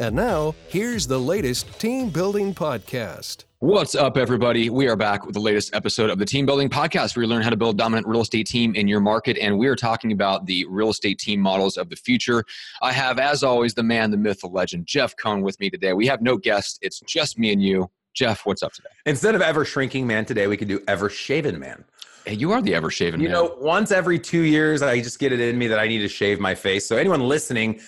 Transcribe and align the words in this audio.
And 0.00 0.14
now, 0.14 0.54
here's 0.68 1.08
the 1.08 1.18
latest 1.18 1.80
team 1.80 2.10
building 2.10 2.54
podcast. 2.54 3.46
What's 3.58 3.96
up, 3.96 4.16
everybody? 4.16 4.70
We 4.70 4.86
are 4.86 4.94
back 4.94 5.26
with 5.26 5.34
the 5.34 5.40
latest 5.40 5.74
episode 5.74 6.08
of 6.08 6.20
the 6.20 6.24
Team 6.24 6.46
Building 6.46 6.68
Podcast, 6.68 7.16
where 7.16 7.24
you 7.24 7.28
learn 7.28 7.42
how 7.42 7.50
to 7.50 7.56
build 7.56 7.74
a 7.74 7.78
dominant 7.78 8.06
real 8.06 8.20
estate 8.20 8.46
team 8.46 8.76
in 8.76 8.86
your 8.86 9.00
market. 9.00 9.36
And 9.38 9.58
we 9.58 9.66
are 9.66 9.74
talking 9.74 10.12
about 10.12 10.46
the 10.46 10.64
real 10.66 10.90
estate 10.90 11.18
team 11.18 11.40
models 11.40 11.76
of 11.76 11.90
the 11.90 11.96
future. 11.96 12.44
I 12.80 12.92
have, 12.92 13.18
as 13.18 13.42
always, 13.42 13.74
the 13.74 13.82
man, 13.82 14.12
the 14.12 14.16
myth, 14.16 14.38
the 14.38 14.46
legend, 14.46 14.86
Jeff 14.86 15.16
Cohn, 15.16 15.42
with 15.42 15.58
me 15.58 15.68
today. 15.68 15.92
We 15.94 16.06
have 16.06 16.22
no 16.22 16.36
guest, 16.36 16.78
it's 16.80 17.00
just 17.00 17.36
me 17.36 17.52
and 17.52 17.60
you. 17.60 17.90
Jeff, 18.14 18.46
what's 18.46 18.62
up 18.62 18.72
today? 18.72 18.88
Instead 19.04 19.34
of 19.34 19.42
ever 19.42 19.64
shrinking 19.64 20.06
man 20.06 20.24
today, 20.24 20.46
we 20.46 20.56
could 20.56 20.68
do 20.68 20.80
ever 20.86 21.10
shaven 21.10 21.58
man. 21.58 21.84
Hey, 22.28 22.34
you 22.34 22.52
are 22.52 22.60
the 22.60 22.74
ever 22.74 22.90
shaven 22.90 23.20
You 23.20 23.28
man. 23.28 23.36
know, 23.36 23.56
once 23.58 23.90
every 23.90 24.18
two 24.18 24.42
years, 24.42 24.82
I 24.82 25.00
just 25.00 25.18
get 25.18 25.32
it 25.32 25.40
in 25.40 25.56
me 25.56 25.66
that 25.66 25.78
I 25.78 25.88
need 25.88 26.00
to 26.00 26.08
shave 26.08 26.38
my 26.38 26.54
face. 26.54 26.86
So, 26.86 26.98
anyone 26.98 27.20
listening, 27.20 27.80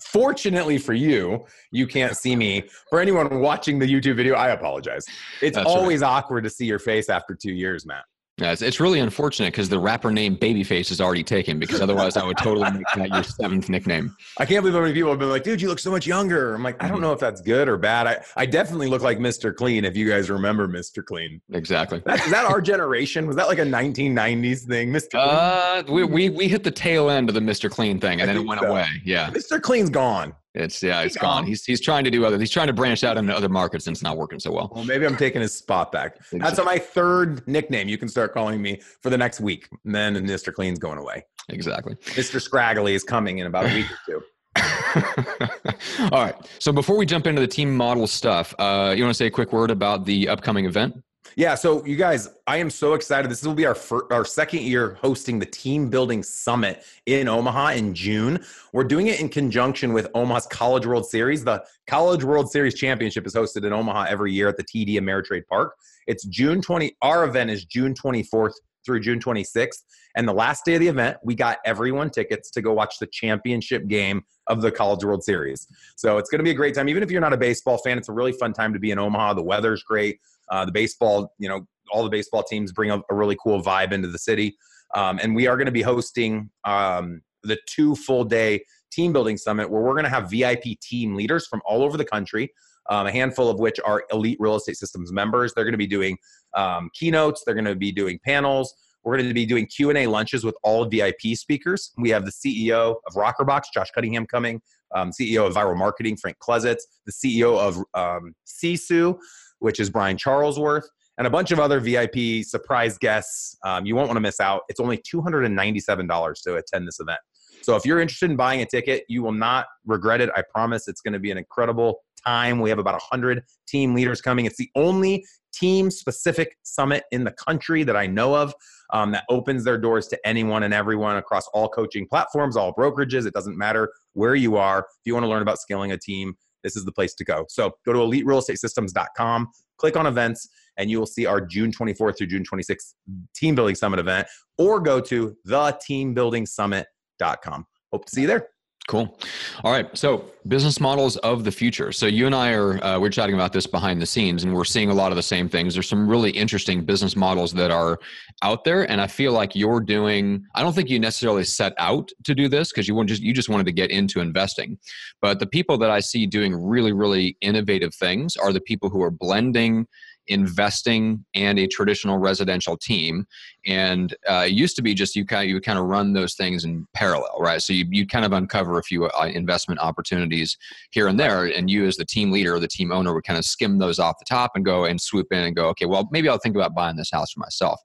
fortunately 0.00 0.78
for 0.78 0.92
you, 0.92 1.44
you 1.72 1.88
can't 1.88 2.16
see 2.16 2.36
me. 2.36 2.68
For 2.90 3.00
anyone 3.00 3.40
watching 3.40 3.76
the 3.80 3.86
YouTube 3.86 4.14
video, 4.14 4.36
I 4.36 4.50
apologize. 4.50 5.04
It's 5.42 5.56
That's 5.56 5.66
right. 5.66 5.76
always 5.76 6.02
awkward 6.02 6.44
to 6.44 6.50
see 6.50 6.64
your 6.64 6.78
face 6.78 7.08
after 7.08 7.34
two 7.34 7.50
years, 7.50 7.86
Matt. 7.86 8.04
Yeah, 8.38 8.52
it's, 8.52 8.62
it's 8.62 8.78
really 8.78 9.00
unfortunate 9.00 9.52
because 9.52 9.68
the 9.68 9.78
rapper 9.80 10.12
name 10.12 10.36
Babyface 10.36 10.92
is 10.92 11.00
already 11.00 11.24
taken 11.24 11.58
because 11.58 11.80
otherwise 11.80 12.16
I 12.16 12.24
would 12.24 12.38
totally 12.38 12.70
make 12.70 12.84
that 12.94 13.08
your 13.10 13.24
seventh 13.24 13.68
nickname. 13.68 14.16
I 14.38 14.46
can't 14.46 14.62
believe 14.62 14.74
how 14.74 14.80
many 14.80 14.94
people 14.94 15.10
have 15.10 15.18
been 15.18 15.28
like, 15.28 15.42
dude, 15.42 15.60
you 15.60 15.68
look 15.68 15.80
so 15.80 15.90
much 15.90 16.06
younger. 16.06 16.54
I'm 16.54 16.62
like, 16.62 16.80
I 16.82 16.88
don't 16.88 17.00
know 17.00 17.12
if 17.12 17.18
that's 17.18 17.40
good 17.40 17.68
or 17.68 17.76
bad. 17.76 18.06
I, 18.06 18.22
I 18.36 18.46
definitely 18.46 18.86
look 18.86 19.02
like 19.02 19.18
Mr. 19.18 19.54
Clean 19.54 19.84
if 19.84 19.96
you 19.96 20.08
guys 20.08 20.30
remember 20.30 20.68
Mr. 20.68 21.04
Clean. 21.04 21.40
Exactly. 21.52 22.00
That, 22.06 22.24
is 22.24 22.30
that 22.30 22.44
our 22.44 22.60
generation? 22.60 23.26
Was 23.26 23.34
that 23.36 23.48
like 23.48 23.58
a 23.58 23.64
1990s 23.64 24.66
thing? 24.66 24.92
Mr. 24.92 25.10
Clean? 25.10 25.24
Uh, 25.24 25.82
we, 25.88 26.04
we, 26.04 26.30
we 26.30 26.48
hit 26.48 26.62
the 26.62 26.70
tail 26.70 27.10
end 27.10 27.28
of 27.28 27.34
the 27.34 27.40
Mr. 27.40 27.68
Clean 27.68 27.98
thing 27.98 28.20
and 28.20 28.30
I 28.30 28.34
then 28.34 28.42
it 28.42 28.46
went 28.46 28.60
so. 28.60 28.68
away. 28.68 28.86
Yeah. 29.04 29.30
Mr. 29.30 29.60
Clean's 29.60 29.90
gone. 29.90 30.32
It's 30.58 30.82
yeah, 30.82 31.02
it's 31.02 31.16
gone. 31.16 31.46
He's 31.46 31.64
he's 31.64 31.80
trying 31.80 32.02
to 32.04 32.10
do 32.10 32.26
other. 32.26 32.38
He's 32.38 32.50
trying 32.50 32.66
to 32.66 32.72
branch 32.72 33.04
out 33.04 33.16
into 33.16 33.34
other 33.34 33.48
markets, 33.48 33.86
and 33.86 33.94
it's 33.94 34.02
not 34.02 34.16
working 34.16 34.40
so 34.40 34.50
well. 34.50 34.72
Well, 34.74 34.84
maybe 34.84 35.06
I'm 35.06 35.16
taking 35.16 35.40
his 35.40 35.54
spot 35.54 35.92
back. 35.92 36.18
That's 36.32 36.62
my 36.64 36.78
third 36.78 37.46
nickname. 37.46 37.88
You 37.88 37.96
can 37.96 38.08
start 38.08 38.34
calling 38.34 38.60
me 38.60 38.80
for 39.00 39.08
the 39.08 39.16
next 39.16 39.40
week. 39.40 39.68
And 39.84 39.94
then 39.94 40.14
Mr. 40.26 40.52
Clean's 40.52 40.80
going 40.80 40.98
away. 40.98 41.24
Exactly. 41.48 41.94
Mr. 41.94 42.40
Scraggly 42.40 42.94
is 42.94 43.04
coming 43.04 43.38
in 43.38 43.46
about 43.46 43.70
a 43.70 43.74
week 43.74 43.86
or 43.90 43.98
two. 44.06 44.22
All 46.12 46.24
right. 46.24 46.34
So 46.58 46.72
before 46.72 46.96
we 46.96 47.06
jump 47.06 47.26
into 47.26 47.40
the 47.40 47.46
team 47.46 47.76
model 47.76 48.06
stuff, 48.06 48.54
uh, 48.58 48.94
you 48.96 49.04
want 49.04 49.14
to 49.14 49.18
say 49.18 49.26
a 49.26 49.30
quick 49.30 49.52
word 49.52 49.70
about 49.70 50.04
the 50.04 50.28
upcoming 50.28 50.64
event? 50.64 50.94
Yeah, 51.36 51.54
so 51.54 51.84
you 51.84 51.96
guys, 51.96 52.28
I 52.46 52.56
am 52.56 52.70
so 52.70 52.94
excited. 52.94 53.30
This 53.30 53.42
will 53.42 53.54
be 53.54 53.66
our 53.66 53.74
fir- 53.74 54.06
our 54.10 54.24
second 54.24 54.62
year 54.62 54.98
hosting 55.00 55.38
the 55.38 55.46
Team 55.46 55.88
Building 55.88 56.22
Summit 56.22 56.84
in 57.06 57.28
Omaha 57.28 57.70
in 57.72 57.94
June. 57.94 58.44
We're 58.72 58.84
doing 58.84 59.06
it 59.06 59.20
in 59.20 59.28
conjunction 59.28 59.92
with 59.92 60.08
Omaha's 60.14 60.46
College 60.46 60.86
World 60.86 61.06
Series. 61.06 61.44
The 61.44 61.64
College 61.86 62.24
World 62.24 62.50
Series 62.50 62.74
Championship 62.74 63.26
is 63.26 63.34
hosted 63.34 63.64
in 63.64 63.72
Omaha 63.72 64.06
every 64.08 64.32
year 64.32 64.48
at 64.48 64.56
the 64.56 64.64
TD 64.64 64.94
Ameritrade 64.94 65.46
Park. 65.46 65.74
It's 66.06 66.24
June 66.24 66.60
20. 66.60 66.96
Our 67.02 67.24
event 67.24 67.50
is 67.50 67.64
June 67.64 67.94
24th 67.94 68.54
through 68.84 69.00
June 69.00 69.20
26th. 69.20 69.82
And 70.16 70.26
the 70.26 70.32
last 70.32 70.64
day 70.64 70.74
of 70.74 70.80
the 70.80 70.88
event, 70.88 71.18
we 71.22 71.34
got 71.34 71.58
everyone 71.64 72.10
tickets 72.10 72.50
to 72.52 72.62
go 72.62 72.72
watch 72.72 72.98
the 72.98 73.06
championship 73.06 73.86
game 73.86 74.22
of 74.48 74.62
the 74.62 74.72
College 74.72 75.04
World 75.04 75.22
Series. 75.22 75.68
So 75.94 76.18
it's 76.18 76.30
going 76.30 76.38
to 76.38 76.44
be 76.44 76.50
a 76.50 76.54
great 76.54 76.74
time. 76.74 76.88
Even 76.88 77.02
if 77.02 77.10
you're 77.10 77.20
not 77.20 77.32
a 77.34 77.36
baseball 77.36 77.78
fan, 77.78 77.98
it's 77.98 78.08
a 78.08 78.12
really 78.12 78.32
fun 78.32 78.52
time 78.52 78.72
to 78.72 78.80
be 78.80 78.90
in 78.90 78.98
Omaha. 78.98 79.34
The 79.34 79.42
weather's 79.42 79.82
great. 79.82 80.18
Uh, 80.50 80.64
the 80.64 80.72
baseball, 80.72 81.34
you 81.38 81.48
know, 81.48 81.66
all 81.90 82.02
the 82.02 82.10
baseball 82.10 82.42
teams 82.42 82.72
bring 82.72 82.90
a, 82.90 83.00
a 83.10 83.14
really 83.14 83.36
cool 83.42 83.62
vibe 83.62 83.92
into 83.92 84.08
the 84.08 84.18
city. 84.18 84.56
Um, 84.94 85.18
and 85.22 85.34
we 85.34 85.46
are 85.46 85.56
going 85.56 85.66
to 85.66 85.72
be 85.72 85.82
hosting 85.82 86.50
um, 86.64 87.20
the 87.42 87.58
two 87.66 87.94
full 87.94 88.24
day 88.24 88.62
team 88.90 89.12
building 89.12 89.36
summit 89.36 89.70
where 89.70 89.82
we're 89.82 89.92
going 89.92 90.04
to 90.04 90.10
have 90.10 90.30
VIP 90.30 90.80
team 90.80 91.14
leaders 91.14 91.46
from 91.46 91.60
all 91.64 91.82
over 91.82 91.96
the 91.96 92.04
country, 92.04 92.52
um, 92.88 93.06
a 93.06 93.12
handful 93.12 93.50
of 93.50 93.58
which 93.58 93.78
are 93.84 94.04
elite 94.12 94.38
real 94.40 94.56
estate 94.56 94.76
systems 94.76 95.12
members. 95.12 95.52
They're 95.54 95.64
going 95.64 95.72
to 95.72 95.78
be 95.78 95.86
doing 95.86 96.16
um, 96.54 96.90
keynotes. 96.94 97.42
They're 97.44 97.54
going 97.54 97.64
to 97.66 97.74
be 97.74 97.92
doing 97.92 98.18
panels. 98.24 98.74
We're 99.04 99.16
going 99.16 99.28
to 99.28 99.34
be 99.34 99.46
doing 99.46 99.66
Q 99.66 99.90
and 99.90 99.98
A 99.98 100.06
lunches 100.06 100.44
with 100.44 100.56
all 100.62 100.84
VIP 100.84 101.34
speakers. 101.34 101.92
We 101.98 102.10
have 102.10 102.24
the 102.24 102.32
CEO 102.32 102.96
of 103.06 103.14
Rockerbox, 103.14 103.64
Josh 103.72 103.90
Cunningham, 103.94 104.26
coming. 104.26 104.60
Um, 104.94 105.10
CEO 105.10 105.46
of 105.46 105.54
Vyral 105.54 105.76
Marketing, 105.76 106.16
Frank 106.16 106.38
Klesitz. 106.38 106.82
The 107.06 107.12
CEO 107.12 107.58
of 107.58 107.78
um, 107.94 108.34
Sisu, 108.46 109.18
which 109.60 109.80
is 109.80 109.90
Brian 109.90 110.16
Charlesworth, 110.16 110.84
and 111.18 111.26
a 111.26 111.30
bunch 111.30 111.50
of 111.50 111.58
other 111.58 111.80
VIP 111.80 112.44
surprise 112.44 112.96
guests. 112.98 113.56
Um, 113.64 113.84
you 113.84 113.96
won't 113.96 114.08
want 114.08 114.16
to 114.16 114.20
miss 114.20 114.40
out. 114.40 114.62
It's 114.68 114.80
only 114.80 114.98
$297 114.98 116.42
to 116.42 116.56
attend 116.56 116.86
this 116.86 117.00
event. 117.00 117.18
So 117.62 117.76
if 117.76 117.84
you're 117.84 118.00
interested 118.00 118.30
in 118.30 118.36
buying 118.36 118.62
a 118.62 118.66
ticket, 118.66 119.04
you 119.08 119.22
will 119.22 119.32
not 119.32 119.66
regret 119.84 120.20
it. 120.20 120.30
I 120.36 120.42
promise 120.54 120.88
it's 120.88 121.00
going 121.00 121.12
to 121.12 121.18
be 121.18 121.30
an 121.30 121.38
incredible 121.38 122.00
time. 122.24 122.60
We 122.60 122.70
have 122.70 122.78
about 122.78 122.94
100 122.94 123.42
team 123.66 123.94
leaders 123.94 124.20
coming. 124.20 124.46
It's 124.46 124.56
the 124.56 124.70
only 124.74 125.24
team 125.52 125.90
specific 125.90 126.56
summit 126.62 127.04
in 127.10 127.24
the 127.24 127.32
country 127.32 127.82
that 127.82 127.96
I 127.96 128.06
know 128.06 128.34
of 128.34 128.54
um, 128.92 129.12
that 129.12 129.24
opens 129.28 129.64
their 129.64 129.78
doors 129.78 130.06
to 130.08 130.18
anyone 130.26 130.62
and 130.62 130.72
everyone 130.72 131.16
across 131.16 131.48
all 131.48 131.68
coaching 131.68 132.06
platforms, 132.06 132.56
all 132.56 132.72
brokerages. 132.74 133.26
It 133.26 133.34
doesn't 133.34 133.56
matter 133.56 133.90
where 134.12 134.34
you 134.34 134.56
are. 134.56 134.80
If 134.80 135.00
you 135.04 135.14
want 135.14 135.24
to 135.24 135.28
learn 135.28 135.42
about 135.42 135.58
scaling 135.58 135.92
a 135.92 135.98
team, 135.98 136.34
this 136.62 136.76
is 136.76 136.84
the 136.84 136.92
place 136.92 137.14
to 137.14 137.24
go. 137.24 137.46
So 137.48 137.72
go 137.84 137.92
to 137.92 137.98
eliterealestatesystems.com, 137.98 139.48
click 139.78 139.96
on 139.96 140.06
events, 140.06 140.48
and 140.76 140.88
you 140.90 140.98
will 140.98 141.06
see 141.06 141.24
our 141.26 141.40
June 141.40 141.72
24th 141.72 142.18
through 142.18 142.26
June 142.28 142.44
26th 142.44 142.94
Team 143.34 143.54
Building 143.54 143.74
Summit 143.74 144.00
event, 144.00 144.28
or 144.56 144.80
go 144.80 145.00
to 145.00 145.36
theteambuildingsummit.com. 145.46 147.66
Hope 147.92 148.04
to 148.04 148.12
see 148.12 148.22
you 148.22 148.26
there. 148.26 148.48
Cool. 148.88 149.18
All 149.64 149.70
right. 149.70 149.86
So, 149.96 150.30
business 150.48 150.80
models 150.80 151.18
of 151.18 151.44
the 151.44 151.52
future. 151.52 151.92
So, 151.92 152.06
you 152.06 152.24
and 152.24 152.34
I 152.34 152.54
are 152.54 152.82
uh, 152.82 152.98
we're 152.98 153.10
chatting 153.10 153.34
about 153.34 153.52
this 153.52 153.66
behind 153.66 154.00
the 154.00 154.06
scenes, 154.06 154.44
and 154.44 154.54
we're 154.54 154.64
seeing 154.64 154.88
a 154.88 154.94
lot 154.94 155.12
of 155.12 155.16
the 155.16 155.22
same 155.22 155.46
things. 155.46 155.74
There's 155.74 155.86
some 155.86 156.08
really 156.08 156.30
interesting 156.30 156.86
business 156.86 157.14
models 157.14 157.52
that 157.52 157.70
are 157.70 157.98
out 158.40 158.64
there, 158.64 158.90
and 158.90 158.98
I 158.98 159.06
feel 159.06 159.32
like 159.32 159.54
you're 159.54 159.80
doing. 159.80 160.42
I 160.54 160.62
don't 160.62 160.72
think 160.72 160.88
you 160.88 160.98
necessarily 160.98 161.44
set 161.44 161.74
out 161.76 162.08
to 162.24 162.34
do 162.34 162.48
this 162.48 162.72
because 162.72 162.88
you 162.88 162.94
want 162.94 163.10
just 163.10 163.20
you 163.20 163.34
just 163.34 163.50
wanted 163.50 163.66
to 163.66 163.72
get 163.72 163.90
into 163.90 164.20
investing, 164.20 164.78
but 165.20 165.38
the 165.38 165.46
people 165.46 165.76
that 165.76 165.90
I 165.90 166.00
see 166.00 166.24
doing 166.24 166.54
really 166.54 166.94
really 166.94 167.36
innovative 167.42 167.94
things 167.94 168.38
are 168.38 168.54
the 168.54 168.60
people 168.62 168.88
who 168.88 169.02
are 169.02 169.10
blending 169.10 169.86
investing 170.28 171.24
and 171.34 171.58
a 171.58 171.66
traditional 171.66 172.18
residential 172.18 172.76
team. 172.76 173.26
And 173.66 174.14
uh, 174.28 174.44
it 174.46 174.52
used 174.52 174.76
to 174.76 174.82
be 174.82 174.94
just 174.94 175.16
you 175.16 175.24
kind 175.24 175.42
of, 175.42 175.48
you 175.48 175.54
would 175.54 175.64
kind 175.64 175.78
of 175.78 175.86
run 175.86 176.12
those 176.12 176.34
things 176.34 176.64
in 176.64 176.86
parallel 176.94 177.38
right? 177.38 177.62
So 177.62 177.72
you 177.72 177.86
you 177.90 178.06
kind 178.06 178.24
of 178.24 178.32
uncover 178.32 178.78
a 178.78 178.82
few 178.82 179.06
uh, 179.06 179.26
investment 179.26 179.80
opportunities 179.80 180.56
here 180.90 181.08
and 181.08 181.18
there 181.18 181.44
and 181.44 181.70
you 181.70 181.86
as 181.86 181.96
the 181.96 182.04
team 182.04 182.30
leader 182.30 182.54
or 182.54 182.60
the 182.60 182.68
team 182.68 182.92
owner 182.92 183.14
would 183.14 183.24
kind 183.24 183.38
of 183.38 183.44
skim 183.44 183.78
those 183.78 183.98
off 183.98 184.18
the 184.18 184.24
top 184.24 184.52
and 184.54 184.64
go 184.64 184.84
and 184.84 185.00
swoop 185.00 185.26
in 185.30 185.38
and 185.38 185.56
go 185.56 185.68
okay 185.68 185.86
well 185.86 186.08
maybe 186.10 186.28
i'll 186.28 186.38
think 186.38 186.56
about 186.56 186.74
buying 186.74 186.96
this 186.96 187.10
house 187.10 187.32
for 187.32 187.40
myself. 187.40 187.80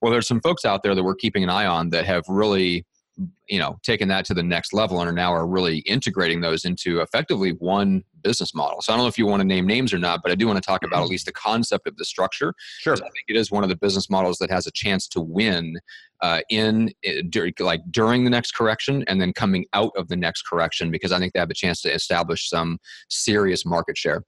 Well 0.00 0.12
there's 0.12 0.28
some 0.28 0.40
folks 0.40 0.64
out 0.64 0.82
there 0.82 0.94
that 0.94 1.02
we're 1.02 1.14
keeping 1.14 1.42
an 1.42 1.50
eye 1.50 1.66
on 1.66 1.90
that 1.90 2.04
have 2.06 2.24
really 2.28 2.86
you 3.48 3.58
know 3.58 3.78
taken 3.82 4.08
that 4.08 4.24
to 4.26 4.34
the 4.34 4.42
next 4.42 4.72
level 4.72 5.00
and 5.00 5.08
are 5.08 5.12
now 5.12 5.32
are 5.32 5.46
really 5.46 5.78
integrating 5.78 6.40
those 6.40 6.64
into 6.64 7.00
effectively 7.00 7.50
one 7.50 8.04
business 8.22 8.54
model 8.54 8.80
so 8.80 8.92
i 8.92 8.96
don't 8.96 9.04
know 9.04 9.08
if 9.08 9.18
you 9.18 9.26
want 9.26 9.40
to 9.40 9.46
name 9.46 9.66
names 9.66 9.92
or 9.92 9.98
not 9.98 10.20
but 10.22 10.32
i 10.32 10.34
do 10.34 10.46
want 10.46 10.56
to 10.56 10.66
talk 10.66 10.84
about 10.84 11.02
at 11.02 11.08
least 11.08 11.26
the 11.26 11.32
concept 11.32 11.86
of 11.86 11.96
the 11.96 12.04
structure 12.04 12.52
Sure. 12.80 12.94
I 12.94 12.96
think 12.96 13.24
it 13.28 13.36
is 13.36 13.50
one 13.50 13.62
of 13.62 13.68
the 13.68 13.76
business 13.76 14.10
models 14.10 14.38
that 14.38 14.50
has 14.50 14.66
a 14.66 14.70
chance 14.72 15.08
to 15.08 15.20
win 15.20 15.76
uh, 16.22 16.40
in 16.50 16.90
uh, 17.06 17.50
like 17.60 17.80
during 17.90 18.24
the 18.24 18.30
next 18.30 18.52
correction 18.52 19.04
and 19.06 19.20
then 19.20 19.32
coming 19.32 19.64
out 19.72 19.92
of 19.96 20.08
the 20.08 20.16
next 20.16 20.42
correction 20.42 20.90
because 20.90 21.12
I 21.12 21.18
think 21.18 21.32
they 21.32 21.40
have 21.40 21.50
a 21.50 21.54
chance 21.54 21.80
to 21.82 21.92
establish 21.92 22.48
some 22.48 22.78
serious 23.08 23.64
market 23.64 23.96
share. 23.96 24.24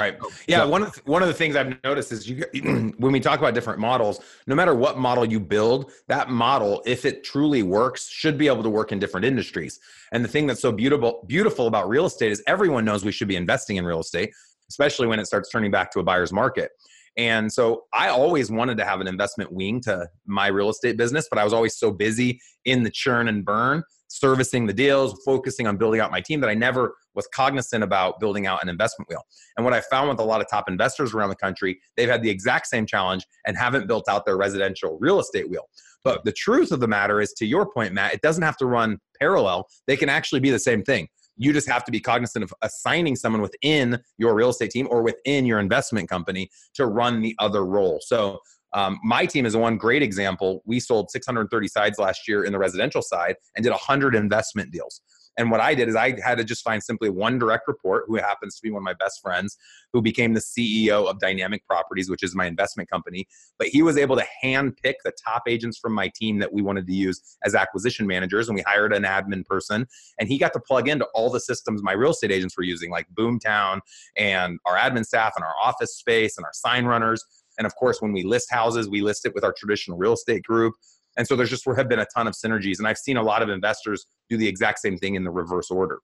Right. 0.00 0.16
Oh, 0.20 0.30
yeah. 0.48 0.64
One 0.64 0.82
of 0.82 0.92
the, 0.92 1.00
one 1.04 1.22
of 1.22 1.28
the 1.28 1.34
things 1.34 1.54
I've 1.54 1.82
noticed 1.84 2.10
is 2.10 2.28
you 2.28 2.44
when 2.98 3.12
we 3.12 3.20
talk 3.20 3.38
about 3.38 3.54
different 3.54 3.78
models, 3.78 4.20
no 4.46 4.54
matter 4.54 4.74
what 4.74 4.98
model 4.98 5.24
you 5.24 5.38
build, 5.38 5.92
that 6.08 6.30
model, 6.30 6.82
if 6.84 7.04
it 7.04 7.22
truly 7.22 7.62
works, 7.62 8.08
should 8.08 8.36
be 8.36 8.48
able 8.48 8.62
to 8.62 8.70
work 8.70 8.92
in 8.92 8.98
different 8.98 9.24
industries. 9.24 9.78
And 10.12 10.24
the 10.24 10.28
thing 10.28 10.46
that's 10.46 10.60
so 10.60 10.72
beautiful 10.72 11.24
beautiful 11.26 11.66
about 11.66 11.88
real 11.88 12.06
estate 12.06 12.32
is 12.32 12.42
everyone 12.46 12.84
knows 12.84 13.04
we 13.04 13.12
should 13.12 13.28
be 13.28 13.36
investing 13.36 13.76
in 13.76 13.84
real 13.84 14.00
estate, 14.00 14.30
especially 14.68 15.06
when 15.06 15.20
it 15.20 15.26
starts 15.26 15.48
turning 15.50 15.70
back 15.70 15.90
to 15.92 16.00
a 16.00 16.02
buyer's 16.02 16.32
market. 16.32 16.72
And 17.16 17.52
so 17.52 17.84
I 17.92 18.08
always 18.08 18.50
wanted 18.50 18.76
to 18.78 18.84
have 18.84 19.00
an 19.00 19.06
investment 19.06 19.52
wing 19.52 19.80
to 19.82 20.08
my 20.26 20.48
real 20.48 20.70
estate 20.70 20.96
business, 20.96 21.28
but 21.30 21.38
I 21.38 21.44
was 21.44 21.52
always 21.52 21.76
so 21.76 21.92
busy 21.92 22.40
in 22.64 22.82
the 22.82 22.90
churn 22.90 23.28
and 23.28 23.44
burn 23.44 23.84
servicing 24.14 24.64
the 24.64 24.72
deals, 24.72 25.20
focusing 25.24 25.66
on 25.66 25.76
building 25.76 26.00
out 26.00 26.12
my 26.12 26.20
team 26.20 26.40
that 26.40 26.48
I 26.48 26.54
never 26.54 26.94
was 27.16 27.26
cognizant 27.34 27.82
about 27.82 28.20
building 28.20 28.46
out 28.46 28.62
an 28.62 28.68
investment 28.68 29.08
wheel. 29.08 29.22
And 29.56 29.64
what 29.64 29.74
I 29.74 29.80
found 29.80 30.08
with 30.08 30.20
a 30.20 30.24
lot 30.24 30.40
of 30.40 30.46
top 30.48 30.68
investors 30.68 31.14
around 31.14 31.30
the 31.30 31.36
country, 31.36 31.80
they've 31.96 32.08
had 32.08 32.22
the 32.22 32.30
exact 32.30 32.68
same 32.68 32.86
challenge 32.86 33.26
and 33.44 33.56
haven't 33.56 33.88
built 33.88 34.04
out 34.08 34.24
their 34.24 34.36
residential 34.36 34.96
real 35.00 35.18
estate 35.18 35.50
wheel. 35.50 35.68
But 36.04 36.24
the 36.24 36.32
truth 36.32 36.70
of 36.70 36.78
the 36.78 36.86
matter 36.86 37.20
is, 37.20 37.32
to 37.34 37.46
your 37.46 37.68
point, 37.68 37.92
Matt, 37.92 38.14
it 38.14 38.20
doesn't 38.20 38.42
have 38.42 38.56
to 38.58 38.66
run 38.66 38.98
parallel. 39.18 39.66
They 39.88 39.96
can 39.96 40.08
actually 40.08 40.40
be 40.40 40.50
the 40.50 40.60
same 40.60 40.84
thing. 40.84 41.08
You 41.36 41.52
just 41.52 41.68
have 41.68 41.84
to 41.84 41.90
be 41.90 41.98
cognizant 41.98 42.44
of 42.44 42.54
assigning 42.62 43.16
someone 43.16 43.42
within 43.42 43.98
your 44.18 44.34
real 44.34 44.50
estate 44.50 44.70
team 44.70 44.86
or 44.90 45.02
within 45.02 45.44
your 45.44 45.58
investment 45.58 46.08
company 46.08 46.50
to 46.74 46.86
run 46.86 47.20
the 47.20 47.34
other 47.40 47.64
role. 47.64 47.98
So 48.02 48.38
um, 48.74 48.98
my 49.02 49.24
team 49.24 49.46
is 49.46 49.56
one 49.56 49.76
great 49.76 50.02
example. 50.02 50.62
We 50.66 50.80
sold 50.80 51.10
630 51.10 51.68
sides 51.68 51.98
last 51.98 52.28
year 52.28 52.44
in 52.44 52.52
the 52.52 52.58
residential 52.58 53.02
side 53.02 53.36
and 53.56 53.62
did 53.62 53.70
100 53.70 54.14
investment 54.14 54.72
deals. 54.72 55.00
And 55.36 55.50
what 55.50 55.60
I 55.60 55.74
did 55.74 55.88
is 55.88 55.96
I 55.96 56.18
had 56.20 56.38
to 56.38 56.44
just 56.44 56.62
find 56.62 56.82
simply 56.82 57.10
one 57.10 57.38
direct 57.38 57.66
report 57.66 58.04
who 58.06 58.16
happens 58.16 58.56
to 58.56 58.62
be 58.62 58.70
one 58.70 58.80
of 58.80 58.84
my 58.84 58.94
best 58.94 59.20
friends 59.20 59.56
who 59.92 60.00
became 60.00 60.32
the 60.32 60.40
CEO 60.40 61.08
of 61.08 61.18
Dynamic 61.18 61.66
Properties, 61.66 62.08
which 62.08 62.22
is 62.22 62.34
my 62.34 62.46
investment 62.46 62.88
company. 62.88 63.26
But 63.58 63.68
he 63.68 63.82
was 63.82 63.96
able 63.96 64.16
to 64.16 64.24
hand 64.42 64.76
pick 64.82 64.98
the 65.04 65.12
top 65.12 65.42
agents 65.48 65.78
from 65.78 65.92
my 65.92 66.10
team 66.14 66.38
that 66.38 66.52
we 66.52 66.62
wanted 66.62 66.86
to 66.86 66.92
use 66.92 67.20
as 67.44 67.54
acquisition 67.54 68.06
managers. 68.06 68.48
And 68.48 68.54
we 68.54 68.62
hired 68.62 68.92
an 68.92 69.02
admin 69.02 69.44
person 69.44 69.86
and 70.18 70.28
he 70.28 70.38
got 70.38 70.52
to 70.52 70.60
plug 70.60 70.88
into 70.88 71.06
all 71.14 71.30
the 71.30 71.40
systems 71.40 71.82
my 71.82 71.92
real 71.92 72.12
estate 72.12 72.30
agents 72.30 72.56
were 72.56 72.64
using, 72.64 72.90
like 72.90 73.06
Boomtown 73.14 73.80
and 74.16 74.58
our 74.64 74.76
admin 74.76 75.04
staff 75.04 75.32
and 75.36 75.44
our 75.44 75.54
office 75.60 75.96
space 75.96 76.36
and 76.36 76.44
our 76.44 76.52
sign 76.52 76.84
runners. 76.84 77.24
And 77.58 77.66
of 77.66 77.74
course, 77.76 78.00
when 78.00 78.12
we 78.12 78.22
list 78.22 78.50
houses, 78.50 78.88
we 78.88 79.00
list 79.00 79.26
it 79.26 79.34
with 79.34 79.44
our 79.44 79.54
traditional 79.56 79.96
real 79.96 80.12
estate 80.12 80.42
group. 80.42 80.74
And 81.16 81.26
so 81.26 81.36
there's 81.36 81.50
just 81.50 81.64
have 81.64 81.88
been 81.88 82.00
a 82.00 82.06
ton 82.14 82.26
of 82.26 82.34
synergies. 82.34 82.78
And 82.78 82.88
I've 82.88 82.98
seen 82.98 83.16
a 83.16 83.22
lot 83.22 83.42
of 83.42 83.48
investors 83.48 84.06
do 84.28 84.36
the 84.36 84.48
exact 84.48 84.80
same 84.80 84.96
thing 84.98 85.14
in 85.14 85.24
the 85.24 85.30
reverse 85.30 85.70
order. 85.70 86.00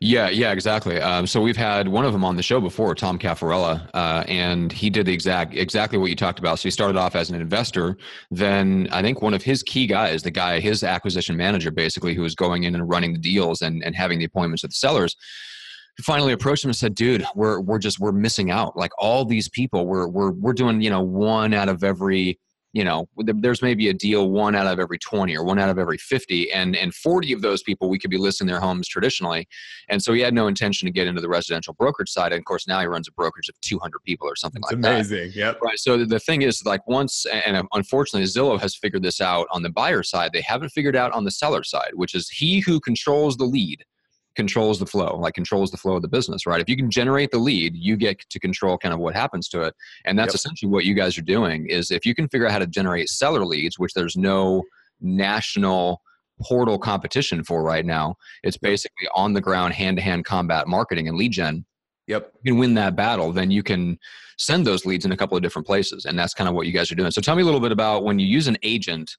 Yeah, 0.00 0.28
yeah, 0.28 0.52
exactly. 0.52 1.00
Um, 1.00 1.26
so 1.26 1.40
we've 1.40 1.56
had 1.56 1.88
one 1.88 2.04
of 2.04 2.12
them 2.12 2.24
on 2.24 2.36
the 2.36 2.42
show 2.42 2.60
before, 2.60 2.94
Tom 2.94 3.18
Caffarella, 3.18 3.88
uh, 3.94 4.22
and 4.28 4.70
he 4.70 4.90
did 4.90 5.06
the 5.06 5.12
exact 5.12 5.54
exactly 5.54 5.98
what 5.98 6.10
you 6.10 6.16
talked 6.16 6.38
about. 6.38 6.58
So 6.58 6.64
he 6.64 6.70
started 6.70 6.96
off 6.96 7.16
as 7.16 7.30
an 7.30 7.40
investor. 7.40 7.96
Then 8.30 8.88
I 8.92 9.00
think 9.02 9.22
one 9.22 9.34
of 9.34 9.42
his 9.42 9.62
key 9.62 9.86
guys, 9.86 10.22
the 10.22 10.30
guy, 10.30 10.60
his 10.60 10.84
acquisition 10.84 11.36
manager, 11.36 11.70
basically, 11.70 12.14
who 12.14 12.22
was 12.22 12.34
going 12.34 12.64
in 12.64 12.74
and 12.74 12.88
running 12.88 13.14
the 13.14 13.18
deals 13.18 13.62
and, 13.62 13.82
and 13.82 13.96
having 13.96 14.18
the 14.18 14.26
appointments 14.26 14.62
with 14.62 14.72
the 14.72 14.76
sellers, 14.76 15.16
finally 16.02 16.32
approached 16.32 16.64
him 16.64 16.70
and 16.70 16.76
said, 16.76 16.94
"Dude, 16.94 17.24
we're 17.34 17.60
we're 17.60 17.78
just 17.78 17.98
we're 18.00 18.12
missing 18.12 18.50
out. 18.50 18.76
Like 18.76 18.92
all 18.98 19.24
these 19.24 19.48
people, 19.48 19.86
we're 19.86 20.08
we're 20.08 20.32
we're 20.32 20.52
doing 20.52 20.80
you 20.80 20.90
know 20.90 21.02
one 21.02 21.54
out 21.54 21.68
of 21.68 21.84
every." 21.84 22.38
you 22.76 22.84
know 22.84 23.08
there's 23.16 23.62
maybe 23.62 23.88
a 23.88 23.94
deal 23.94 24.30
one 24.30 24.54
out 24.54 24.66
of 24.66 24.78
every 24.78 24.98
20 24.98 25.34
or 25.34 25.42
one 25.44 25.58
out 25.58 25.70
of 25.70 25.78
every 25.78 25.96
50 25.96 26.52
and 26.52 26.76
and 26.76 26.94
40 26.94 27.32
of 27.32 27.40
those 27.40 27.62
people 27.62 27.88
we 27.88 27.98
could 27.98 28.10
be 28.10 28.18
listing 28.18 28.46
their 28.46 28.60
homes 28.60 28.86
traditionally 28.86 29.48
and 29.88 30.02
so 30.02 30.12
he 30.12 30.20
had 30.20 30.34
no 30.34 30.46
intention 30.46 30.84
to 30.84 30.92
get 30.92 31.06
into 31.06 31.22
the 31.22 31.28
residential 31.28 31.72
brokerage 31.72 32.10
side 32.10 32.32
and 32.32 32.40
of 32.40 32.44
course 32.44 32.68
now 32.68 32.78
he 32.80 32.86
runs 32.86 33.08
a 33.08 33.12
brokerage 33.12 33.48
of 33.48 33.58
200 33.62 33.98
people 34.04 34.28
or 34.28 34.36
something 34.36 34.60
it's 34.62 34.72
like 34.72 34.78
amazing. 34.78 35.16
that 35.16 35.22
amazing 35.22 35.40
yep 35.40 35.58
right 35.62 35.78
so 35.78 36.04
the 36.04 36.20
thing 36.20 36.42
is 36.42 36.66
like 36.66 36.86
once 36.86 37.24
and 37.46 37.56
um, 37.56 37.66
unfortunately 37.72 38.26
zillow 38.26 38.60
has 38.60 38.76
figured 38.76 39.02
this 39.02 39.22
out 39.22 39.46
on 39.50 39.62
the 39.62 39.70
buyer 39.70 40.02
side 40.02 40.32
they 40.34 40.42
haven't 40.42 40.68
figured 40.68 40.96
out 40.96 41.12
on 41.12 41.24
the 41.24 41.30
seller 41.30 41.64
side 41.64 41.92
which 41.94 42.14
is 42.14 42.28
he 42.28 42.60
who 42.60 42.78
controls 42.78 43.38
the 43.38 43.44
lead 43.44 43.82
controls 44.36 44.78
the 44.78 44.86
flow, 44.86 45.18
like 45.18 45.34
controls 45.34 45.70
the 45.70 45.76
flow 45.76 45.96
of 45.96 46.02
the 46.02 46.08
business, 46.08 46.46
right? 46.46 46.60
If 46.60 46.68
you 46.68 46.76
can 46.76 46.90
generate 46.90 47.30
the 47.30 47.38
lead, 47.38 47.74
you 47.74 47.96
get 47.96 48.20
to 48.28 48.38
control 48.38 48.78
kind 48.78 48.94
of 48.94 49.00
what 49.00 49.14
happens 49.14 49.48
to 49.48 49.62
it. 49.62 49.74
And 50.04 50.18
that's 50.18 50.28
yep. 50.28 50.36
essentially 50.36 50.70
what 50.70 50.84
you 50.84 50.94
guys 50.94 51.18
are 51.18 51.22
doing 51.22 51.68
is 51.68 51.90
if 51.90 52.06
you 52.06 52.14
can 52.14 52.28
figure 52.28 52.46
out 52.46 52.52
how 52.52 52.58
to 52.58 52.66
generate 52.66 53.08
seller 53.08 53.44
leads, 53.44 53.78
which 53.78 53.94
there's 53.94 54.16
no 54.16 54.62
national 55.00 56.00
portal 56.42 56.78
competition 56.78 57.42
for 57.42 57.62
right 57.62 57.86
now, 57.86 58.14
it's 58.42 58.58
basically 58.58 59.08
on 59.14 59.32
the 59.32 59.40
ground 59.40 59.74
hand 59.74 59.96
to 59.96 60.02
hand 60.02 60.24
combat 60.24 60.68
marketing 60.68 61.08
and 61.08 61.16
lead 61.16 61.32
gen. 61.32 61.64
Yep. 62.06 62.32
You 62.42 62.52
can 62.52 62.60
win 62.60 62.74
that 62.74 62.94
battle, 62.94 63.32
then 63.32 63.50
you 63.50 63.62
can 63.62 63.98
send 64.38 64.66
those 64.66 64.84
leads 64.84 65.04
in 65.04 65.12
a 65.12 65.16
couple 65.16 65.36
of 65.36 65.42
different 65.42 65.66
places. 65.66 66.04
And 66.04 66.18
that's 66.18 66.34
kind 66.34 66.48
of 66.48 66.54
what 66.54 66.66
you 66.66 66.72
guys 66.72 66.92
are 66.92 66.94
doing. 66.94 67.10
So 67.10 67.20
tell 67.20 67.34
me 67.34 67.42
a 67.42 67.44
little 67.44 67.60
bit 67.60 67.72
about 67.72 68.04
when 68.04 68.18
you 68.18 68.26
use 68.26 68.46
an 68.46 68.58
agent 68.62 69.16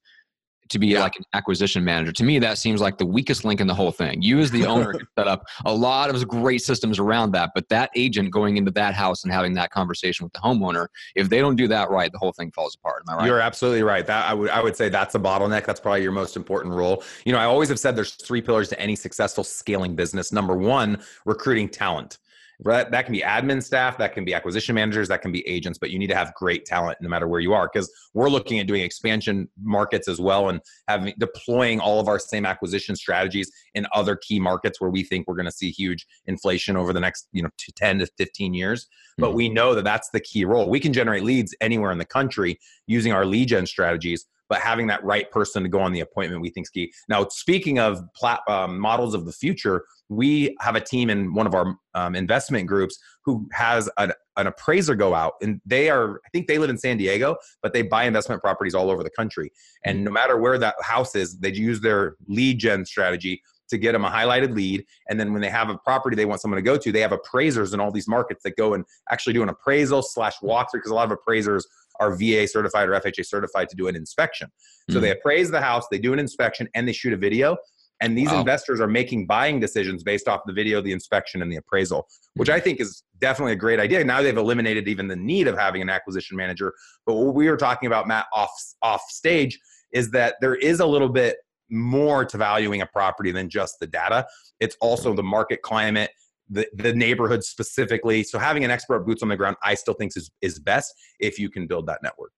to 0.69 0.79
be 0.79 0.87
yeah. 0.87 1.01
like 1.01 1.15
an 1.15 1.23
acquisition 1.33 1.83
manager. 1.83 2.11
To 2.11 2.23
me, 2.23 2.39
that 2.39 2.57
seems 2.57 2.81
like 2.81 2.97
the 2.97 3.05
weakest 3.05 3.45
link 3.45 3.61
in 3.61 3.67
the 3.67 3.73
whole 3.73 3.91
thing. 3.91 4.21
You, 4.21 4.39
as 4.39 4.51
the 4.51 4.65
owner, 4.67 4.93
can 4.93 5.07
set 5.17 5.27
up 5.27 5.45
a 5.65 5.73
lot 5.73 6.09
of 6.09 6.27
great 6.27 6.61
systems 6.61 6.99
around 6.99 7.31
that, 7.31 7.51
but 7.53 7.67
that 7.69 7.89
agent 7.95 8.31
going 8.31 8.57
into 8.57 8.71
that 8.71 8.93
house 8.93 9.23
and 9.23 9.33
having 9.33 9.53
that 9.53 9.71
conversation 9.71 10.25
with 10.25 10.33
the 10.33 10.39
homeowner, 10.39 10.87
if 11.15 11.29
they 11.29 11.39
don't 11.39 11.55
do 11.55 11.67
that 11.67 11.89
right, 11.89 12.11
the 12.11 12.17
whole 12.17 12.33
thing 12.33 12.51
falls 12.51 12.75
apart. 12.75 13.03
Am 13.07 13.15
I 13.15 13.17
right? 13.17 13.27
You're 13.27 13.39
absolutely 13.39 13.83
right. 13.83 14.05
That 14.05 14.29
I 14.29 14.33
would 14.33 14.49
I 14.49 14.61
would 14.61 14.75
say 14.75 14.89
that's 14.89 15.15
a 15.15 15.19
bottleneck. 15.19 15.65
That's 15.65 15.79
probably 15.79 16.03
your 16.03 16.11
most 16.11 16.35
important 16.35 16.73
role. 16.73 17.03
You 17.25 17.33
know, 17.33 17.39
I 17.39 17.45
always 17.45 17.69
have 17.69 17.79
said 17.79 17.95
there's 17.95 18.13
three 18.13 18.41
pillars 18.41 18.69
to 18.69 18.79
any 18.79 18.95
successful 18.95 19.43
scaling 19.43 19.95
business. 19.95 20.31
Number 20.31 20.55
one, 20.55 21.01
recruiting 21.25 21.69
talent. 21.69 22.17
That, 22.61 22.89
that 22.89 23.05
can 23.05 23.13
be 23.13 23.21
admin 23.21 23.61
staff, 23.61 23.99
that 23.99 24.13
can 24.13 24.25
be 24.25 24.33
acquisition 24.33 24.73
managers, 24.73 25.07
that 25.09 25.21
can 25.21 25.31
be 25.31 25.47
agents, 25.47 25.77
but 25.77 25.91
you 25.91 25.99
need 25.99 26.07
to 26.07 26.15
have 26.15 26.33
great 26.33 26.65
talent 26.65 26.97
no 27.01 27.07
matter 27.07 27.27
where 27.27 27.39
you 27.39 27.53
are 27.53 27.69
because 27.71 27.91
we're 28.15 28.29
looking 28.29 28.59
at 28.59 28.65
doing 28.65 28.81
expansion 28.81 29.47
markets 29.61 30.07
as 30.07 30.19
well 30.19 30.49
and 30.49 30.59
having 30.87 31.13
deploying 31.19 31.79
all 31.79 31.99
of 31.99 32.07
our 32.07 32.17
same 32.17 32.47
acquisition 32.47 32.95
strategies 32.95 33.51
in 33.75 33.85
other 33.93 34.15
key 34.15 34.39
markets 34.39 34.81
where 34.81 34.89
we 34.89 35.03
think 35.03 35.27
we're 35.27 35.35
going 35.35 35.45
to 35.45 35.51
see 35.51 35.69
huge 35.69 36.07
inflation 36.25 36.75
over 36.75 36.93
the 36.93 36.99
next 36.99 37.27
you 37.31 37.43
know 37.43 37.49
10 37.75 37.99
to 37.99 38.07
15 38.17 38.55
years. 38.55 38.87
But 39.19 39.27
mm-hmm. 39.27 39.37
we 39.37 39.49
know 39.49 39.75
that 39.75 39.83
that's 39.83 40.09
the 40.09 40.19
key 40.19 40.43
role. 40.43 40.67
We 40.67 40.79
can 40.79 40.93
generate 40.93 41.23
leads 41.23 41.55
anywhere 41.61 41.91
in 41.91 41.99
the 41.99 42.05
country 42.05 42.59
using 42.87 43.11
our 43.11 43.25
lead 43.25 43.49
gen 43.49 43.67
strategies 43.67 44.25
but 44.49 44.59
having 44.59 44.87
that 44.87 45.03
right 45.03 45.29
person 45.31 45.63
to 45.63 45.69
go 45.69 45.79
on 45.79 45.91
the 45.91 45.99
appointment 46.01 46.41
we 46.41 46.49
think 46.49 46.65
is 46.65 46.69
key. 46.69 46.91
Now, 47.09 47.27
speaking 47.29 47.79
of 47.79 48.01
plat, 48.15 48.41
um, 48.47 48.79
models 48.79 49.13
of 49.13 49.25
the 49.25 49.31
future, 49.31 49.83
we 50.09 50.55
have 50.59 50.75
a 50.75 50.81
team 50.81 51.09
in 51.09 51.33
one 51.33 51.47
of 51.47 51.53
our 51.53 51.75
um, 51.93 52.15
investment 52.15 52.67
groups 52.67 52.97
who 53.25 53.47
has 53.51 53.89
an, 53.97 54.13
an 54.37 54.47
appraiser 54.47 54.95
go 54.95 55.13
out 55.13 55.33
and 55.41 55.59
they 55.65 55.89
are 55.89 56.21
i 56.25 56.29
think 56.31 56.47
they 56.47 56.57
live 56.57 56.69
in 56.69 56.77
san 56.77 56.97
diego 56.97 57.35
but 57.61 57.73
they 57.73 57.81
buy 57.81 58.05
investment 58.05 58.41
properties 58.41 58.73
all 58.73 58.89
over 58.89 59.03
the 59.03 59.09
country 59.09 59.51
and 59.83 60.03
no 60.03 60.11
matter 60.11 60.37
where 60.37 60.57
that 60.57 60.75
house 60.81 61.15
is 61.15 61.37
they 61.39 61.51
use 61.51 61.81
their 61.81 62.15
lead 62.27 62.57
gen 62.59 62.85
strategy 62.85 63.41
to 63.69 63.77
get 63.77 63.91
them 63.91 64.05
a 64.05 64.09
highlighted 64.09 64.55
lead 64.55 64.85
and 65.09 65.19
then 65.19 65.33
when 65.33 65.41
they 65.41 65.49
have 65.49 65.69
a 65.69 65.77
property 65.79 66.15
they 66.15 66.25
want 66.25 66.39
someone 66.39 66.57
to 66.57 66.61
go 66.61 66.77
to 66.77 66.91
they 66.91 67.01
have 67.01 67.11
appraisers 67.11 67.73
in 67.73 67.79
all 67.79 67.91
these 67.91 68.07
markets 68.07 68.43
that 68.43 68.55
go 68.55 68.75
and 68.75 68.85
actually 69.11 69.33
do 69.33 69.43
an 69.43 69.49
appraisal 69.49 70.01
slash 70.01 70.37
walkthrough 70.41 70.73
because 70.73 70.91
a 70.91 70.95
lot 70.95 71.05
of 71.05 71.11
appraisers 71.11 71.67
are 71.99 72.15
va 72.15 72.47
certified 72.47 72.89
or 72.89 72.99
fha 72.99 73.25
certified 73.25 73.69
to 73.69 73.75
do 73.75 73.87
an 73.87 73.95
inspection 73.95 74.49
so 74.89 74.95
mm-hmm. 74.95 75.03
they 75.03 75.11
appraise 75.11 75.51
the 75.51 75.61
house 75.61 75.85
they 75.91 75.99
do 75.99 76.13
an 76.13 76.19
inspection 76.19 76.67
and 76.75 76.87
they 76.87 76.93
shoot 76.93 77.13
a 77.13 77.17
video 77.17 77.57
and 78.01 78.17
these 78.17 78.29
wow. 78.29 78.39
investors 78.39 78.79
are 78.79 78.87
making 78.87 79.25
buying 79.25 79.59
decisions 79.59 80.03
based 80.03 80.27
off 80.27 80.41
the 80.45 80.53
video, 80.53 80.81
the 80.81 80.91
inspection, 80.91 81.41
and 81.41 81.51
the 81.51 81.55
appraisal, 81.57 82.07
which 82.35 82.49
I 82.49 82.59
think 82.59 82.79
is 82.79 83.03
definitely 83.19 83.53
a 83.53 83.57
great 83.57 83.79
idea. 83.79 84.03
Now 84.03 84.21
they've 84.21 84.37
eliminated 84.37 84.87
even 84.87 85.07
the 85.07 85.15
need 85.15 85.47
of 85.47 85.57
having 85.57 85.81
an 85.81 85.89
acquisition 85.89 86.37
manager. 86.37 86.73
But 87.05 87.15
what 87.15 87.33
we 87.33 87.49
were 87.49 87.57
talking 87.57 87.87
about, 87.87 88.07
Matt, 88.07 88.27
off 88.33 88.51
off 88.81 89.01
stage, 89.09 89.59
is 89.91 90.11
that 90.11 90.35
there 90.41 90.55
is 90.55 90.79
a 90.79 90.85
little 90.85 91.09
bit 91.09 91.37
more 91.69 92.23
to 92.23 92.37
valuing 92.37 92.81
a 92.81 92.85
property 92.85 93.31
than 93.31 93.49
just 93.49 93.79
the 93.79 93.87
data. 93.87 94.25
It's 94.59 94.77
also 94.79 95.13
the 95.13 95.23
market 95.23 95.61
climate, 95.63 96.11
the, 96.49 96.67
the 96.73 96.93
neighborhood 96.93 97.43
specifically. 97.43 98.23
So 98.23 98.39
having 98.39 98.63
an 98.63 98.71
expert 98.71 99.05
boots 99.05 99.23
on 99.23 99.29
the 99.29 99.35
ground, 99.35 99.57
I 99.63 99.75
still 99.75 99.93
think 99.93 100.13
is, 100.15 100.31
is 100.41 100.59
best 100.59 100.93
if 101.19 101.39
you 101.39 101.49
can 101.49 101.67
build 101.67 101.87
that 101.87 101.99
network. 102.03 102.31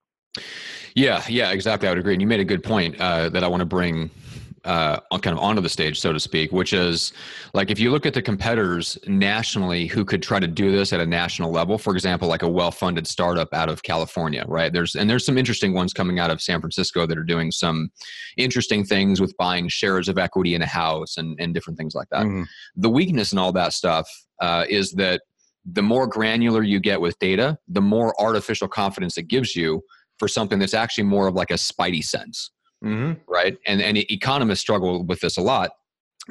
Yeah, 0.96 1.24
yeah, 1.28 1.52
exactly. 1.52 1.88
I 1.88 1.92
would 1.92 2.00
agree. 2.00 2.14
And 2.14 2.22
you 2.22 2.28
made 2.28 2.40
a 2.40 2.46
good 2.46 2.64
point 2.64 3.00
uh, 3.00 3.30
that 3.30 3.44
I 3.44 3.48
want 3.48 3.62
to 3.62 3.66
bring 3.66 4.10
uh, 4.66 5.00
kind 5.12 5.38
of 5.38 5.40
onto 5.40 5.62
the 5.62 5.70
stage, 5.70 6.00
so 6.00 6.14
to 6.14 6.20
speak, 6.20 6.52
which 6.52 6.74
is 6.74 7.14
like 7.54 7.70
if 7.72 7.80
you 7.80 7.92
look 7.92 8.06
at 8.06 8.14
the 8.14 8.22
competitors 8.22 8.98
nationally 9.08 9.88
who 9.88 10.04
could 10.06 10.22
try 10.22 10.40
to 10.40 10.48
do 10.48 10.72
this 10.72 10.94
at 10.94 11.00
a 11.00 11.06
national 11.06 11.52
level, 11.52 11.78
for 11.78 11.94
example, 11.94 12.28
like 12.28 12.42
a 12.42 12.50
well-funded 12.50 13.08
startup 13.08 13.54
out 13.54 13.70
of 13.70 13.84
California, 13.84 14.44
right? 14.48 14.74
There's 14.74 14.96
and 14.96 15.10
there's 15.10 15.26
some 15.26 15.38
interesting 15.38 15.74
ones 15.74 15.94
coming 15.94 16.20
out 16.20 16.32
of 16.32 16.42
San 16.42 16.60
Francisco 16.60 17.06
that 17.06 17.18
are 17.18 17.24
doing 17.24 17.52
some 17.52 17.90
interesting 18.38 18.84
things 18.84 19.22
with 19.22 19.36
buying 19.38 19.68
shares 19.68 20.10
of 20.10 20.18
equity 20.18 20.56
in 20.56 20.62
a 20.62 20.68
house 20.68 21.18
and, 21.18 21.40
and 21.40 21.54
different 21.54 21.78
things 21.78 21.96
like 21.96 22.10
that. 22.10 22.26
Mm-hmm. 22.26 22.44
The 22.76 22.90
weakness 22.90 23.32
in 23.32 23.38
all 23.38 23.52
that 23.54 23.74
stuff 23.74 24.10
uh, 24.42 24.66
is 24.70 24.92
that 24.94 25.22
the 25.66 25.84
more 25.84 26.08
granular 26.08 26.64
you 26.64 26.80
get 26.80 27.02
with 27.02 27.18
data, 27.20 27.58
the 27.68 27.82
more 27.82 28.20
artificial 28.20 28.68
confidence 28.68 29.18
it 29.18 29.28
gives 29.28 29.56
you 29.56 29.82
for 30.18 30.28
something 30.28 30.60
that's 30.60 30.74
actually 30.74 31.04
more 31.04 31.28
of 31.28 31.36
like 31.36 31.52
a 31.52 31.56
spidey 31.56 32.04
sense 32.04 32.52
mm-hmm. 32.84 33.14
right? 33.28 33.58
And 33.66 33.82
and 33.82 33.98
economists 33.98 34.62
struggle 34.62 35.04
with 35.04 35.20
this 35.20 35.38
a 35.38 35.42
lot 35.42 35.72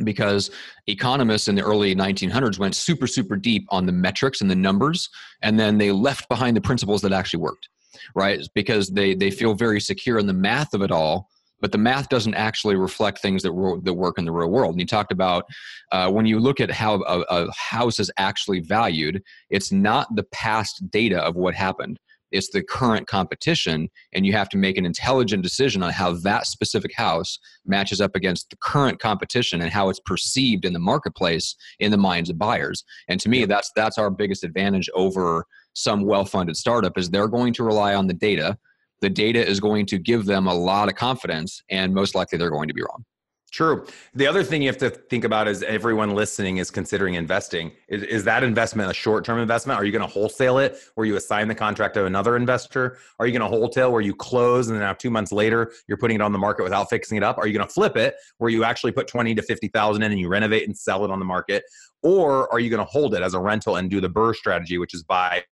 because 0.04 0.50
economists 0.86 1.48
in 1.48 1.54
the 1.54 1.62
early 1.62 1.94
1900s 1.94 2.58
went 2.58 2.74
super 2.74 3.06
super 3.06 3.36
deep 3.36 3.66
on 3.70 3.86
the 3.86 3.92
metrics 3.92 4.40
and 4.40 4.50
the 4.50 4.56
numbers, 4.56 5.08
and 5.42 5.58
then 5.58 5.78
they 5.78 5.92
left 5.92 6.28
behind 6.28 6.56
the 6.56 6.60
principles 6.60 7.02
that 7.02 7.12
actually 7.12 7.40
worked, 7.40 7.68
right? 8.14 8.40
Because 8.54 8.88
they 8.88 9.14
they 9.14 9.30
feel 9.30 9.54
very 9.54 9.80
secure 9.80 10.18
in 10.18 10.26
the 10.26 10.32
math 10.32 10.74
of 10.74 10.82
it 10.82 10.90
all. 10.90 11.28
But 11.60 11.72
the 11.72 11.78
math 11.78 12.08
doesn't 12.08 12.34
actually 12.34 12.76
reflect 12.76 13.18
things 13.18 13.42
that, 13.42 13.50
that 13.82 13.94
work 13.94 14.16
in 14.16 14.24
the 14.24 14.30
real 14.30 14.48
world. 14.48 14.74
And 14.74 14.80
you 14.80 14.86
talked 14.86 15.10
about 15.10 15.44
uh, 15.90 16.08
when 16.08 16.24
you 16.24 16.38
look 16.38 16.60
at 16.60 16.70
how 16.70 17.02
a, 17.02 17.24
a 17.28 17.52
house 17.52 17.98
is 17.98 18.12
actually 18.16 18.60
valued, 18.60 19.20
it's 19.50 19.72
not 19.72 20.06
the 20.14 20.22
past 20.32 20.88
data 20.92 21.18
of 21.18 21.34
what 21.34 21.56
happened 21.56 21.98
it's 22.30 22.50
the 22.50 22.62
current 22.62 23.06
competition 23.06 23.88
and 24.12 24.26
you 24.26 24.32
have 24.32 24.48
to 24.50 24.56
make 24.56 24.76
an 24.76 24.86
intelligent 24.86 25.42
decision 25.42 25.82
on 25.82 25.92
how 25.92 26.12
that 26.12 26.46
specific 26.46 26.94
house 26.94 27.38
matches 27.66 28.00
up 28.00 28.14
against 28.14 28.50
the 28.50 28.56
current 28.56 28.98
competition 28.98 29.62
and 29.62 29.70
how 29.70 29.88
it's 29.88 30.00
perceived 30.00 30.64
in 30.64 30.72
the 30.72 30.78
marketplace 30.78 31.56
in 31.80 31.90
the 31.90 31.96
minds 31.96 32.30
of 32.30 32.38
buyers. 32.38 32.84
And 33.08 33.20
to 33.20 33.28
me 33.28 33.44
that's 33.44 33.70
that's 33.74 33.98
our 33.98 34.10
biggest 34.10 34.44
advantage 34.44 34.88
over 34.94 35.44
some 35.74 36.04
well-funded 36.04 36.56
startup 36.56 36.98
is 36.98 37.10
they're 37.10 37.28
going 37.28 37.52
to 37.54 37.64
rely 37.64 37.94
on 37.94 38.06
the 38.06 38.14
data. 38.14 38.58
The 39.00 39.10
data 39.10 39.46
is 39.46 39.60
going 39.60 39.86
to 39.86 39.98
give 39.98 40.26
them 40.26 40.46
a 40.46 40.54
lot 40.54 40.88
of 40.88 40.96
confidence 40.96 41.62
and 41.70 41.94
most 41.94 42.14
likely 42.14 42.38
they're 42.38 42.50
going 42.50 42.68
to 42.68 42.74
be 42.74 42.82
wrong 42.82 43.04
True. 43.50 43.86
The 44.14 44.26
other 44.26 44.44
thing 44.44 44.60
you 44.60 44.68
have 44.68 44.76
to 44.78 44.90
think 44.90 45.24
about 45.24 45.48
is 45.48 45.62
everyone 45.62 46.14
listening 46.14 46.58
is 46.58 46.70
considering 46.70 47.14
investing. 47.14 47.72
Is, 47.88 48.02
is 48.02 48.24
that 48.24 48.44
investment 48.44 48.90
a 48.90 48.94
short 48.94 49.24
term 49.24 49.38
investment? 49.38 49.80
Are 49.80 49.84
you 49.86 49.92
going 49.92 50.06
to 50.06 50.12
wholesale 50.12 50.58
it 50.58 50.76
where 50.96 51.06
you 51.06 51.16
assign 51.16 51.48
the 51.48 51.54
contract 51.54 51.94
to 51.94 52.04
another 52.04 52.36
investor? 52.36 52.98
Are 53.18 53.26
you 53.26 53.32
going 53.36 53.50
to 53.50 53.56
wholesale 53.56 53.90
where 53.90 54.02
you 54.02 54.14
close 54.14 54.68
and 54.68 54.76
then 54.76 54.82
now 54.82 54.92
two 54.92 55.08
months 55.08 55.32
later 55.32 55.72
you're 55.86 55.96
putting 55.96 56.16
it 56.16 56.20
on 56.20 56.32
the 56.32 56.38
market 56.38 56.62
without 56.62 56.90
fixing 56.90 57.16
it 57.16 57.22
up? 57.22 57.38
Are 57.38 57.46
you 57.46 57.54
going 57.54 57.66
to 57.66 57.72
flip 57.72 57.96
it 57.96 58.16
where 58.36 58.50
you 58.50 58.64
actually 58.64 58.92
put 58.92 59.08
20 59.08 59.34
to 59.34 59.42
50,000 59.42 60.02
in 60.02 60.12
and 60.12 60.20
you 60.20 60.28
renovate 60.28 60.66
and 60.66 60.76
sell 60.76 61.04
it 61.06 61.10
on 61.10 61.18
the 61.18 61.24
market? 61.24 61.64
Or 62.02 62.52
are 62.52 62.60
you 62.60 62.68
going 62.68 62.84
to 62.84 62.90
hold 62.90 63.14
it 63.14 63.22
as 63.22 63.32
a 63.32 63.40
rental 63.40 63.76
and 63.76 63.88
do 63.88 64.00
the 64.02 64.10
BRRRR 64.10 64.34
strategy, 64.34 64.76
which 64.76 64.92
is 64.92 65.02
buy, 65.02 65.42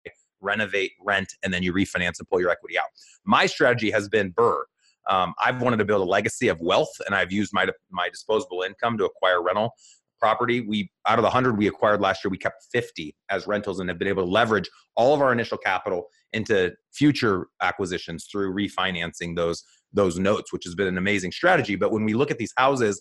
renovate, 0.42 0.92
rent, 1.00 1.32
and 1.42 1.52
then 1.52 1.62
you 1.62 1.72
refinance 1.72 2.18
and 2.18 2.28
pull 2.28 2.40
your 2.40 2.50
equity 2.50 2.78
out? 2.78 2.88
My 3.24 3.46
strategy 3.46 3.90
has 3.90 4.06
been 4.06 4.32
BRRRR 4.34 4.64
um, 5.08 5.34
I've 5.44 5.60
wanted 5.62 5.78
to 5.78 5.84
build 5.84 6.02
a 6.02 6.10
legacy 6.10 6.48
of 6.48 6.60
wealth, 6.60 6.92
and 7.06 7.14
I've 7.14 7.32
used 7.32 7.52
my 7.52 7.66
my 7.90 8.08
disposable 8.08 8.62
income 8.62 8.98
to 8.98 9.04
acquire 9.04 9.42
rental 9.42 9.70
property. 10.18 10.60
We 10.60 10.90
out 11.06 11.18
of 11.18 11.22
the 11.22 11.30
hundred 11.30 11.58
we 11.58 11.66
acquired 11.66 12.00
last 12.00 12.24
year, 12.24 12.30
we 12.30 12.38
kept 12.38 12.66
fifty 12.72 13.14
as 13.30 13.46
rentals, 13.46 13.80
and 13.80 13.88
have 13.88 13.98
been 13.98 14.08
able 14.08 14.24
to 14.24 14.30
leverage 14.30 14.68
all 14.96 15.14
of 15.14 15.20
our 15.20 15.32
initial 15.32 15.58
capital 15.58 16.06
into 16.32 16.72
future 16.92 17.46
acquisitions 17.62 18.26
through 18.30 18.54
refinancing 18.54 19.36
those 19.36 19.62
those 19.92 20.18
notes, 20.18 20.52
which 20.52 20.64
has 20.64 20.74
been 20.74 20.86
an 20.86 20.98
amazing 20.98 21.32
strategy. 21.32 21.76
But 21.76 21.92
when 21.92 22.04
we 22.04 22.14
look 22.14 22.30
at 22.30 22.38
these 22.38 22.52
houses 22.56 23.00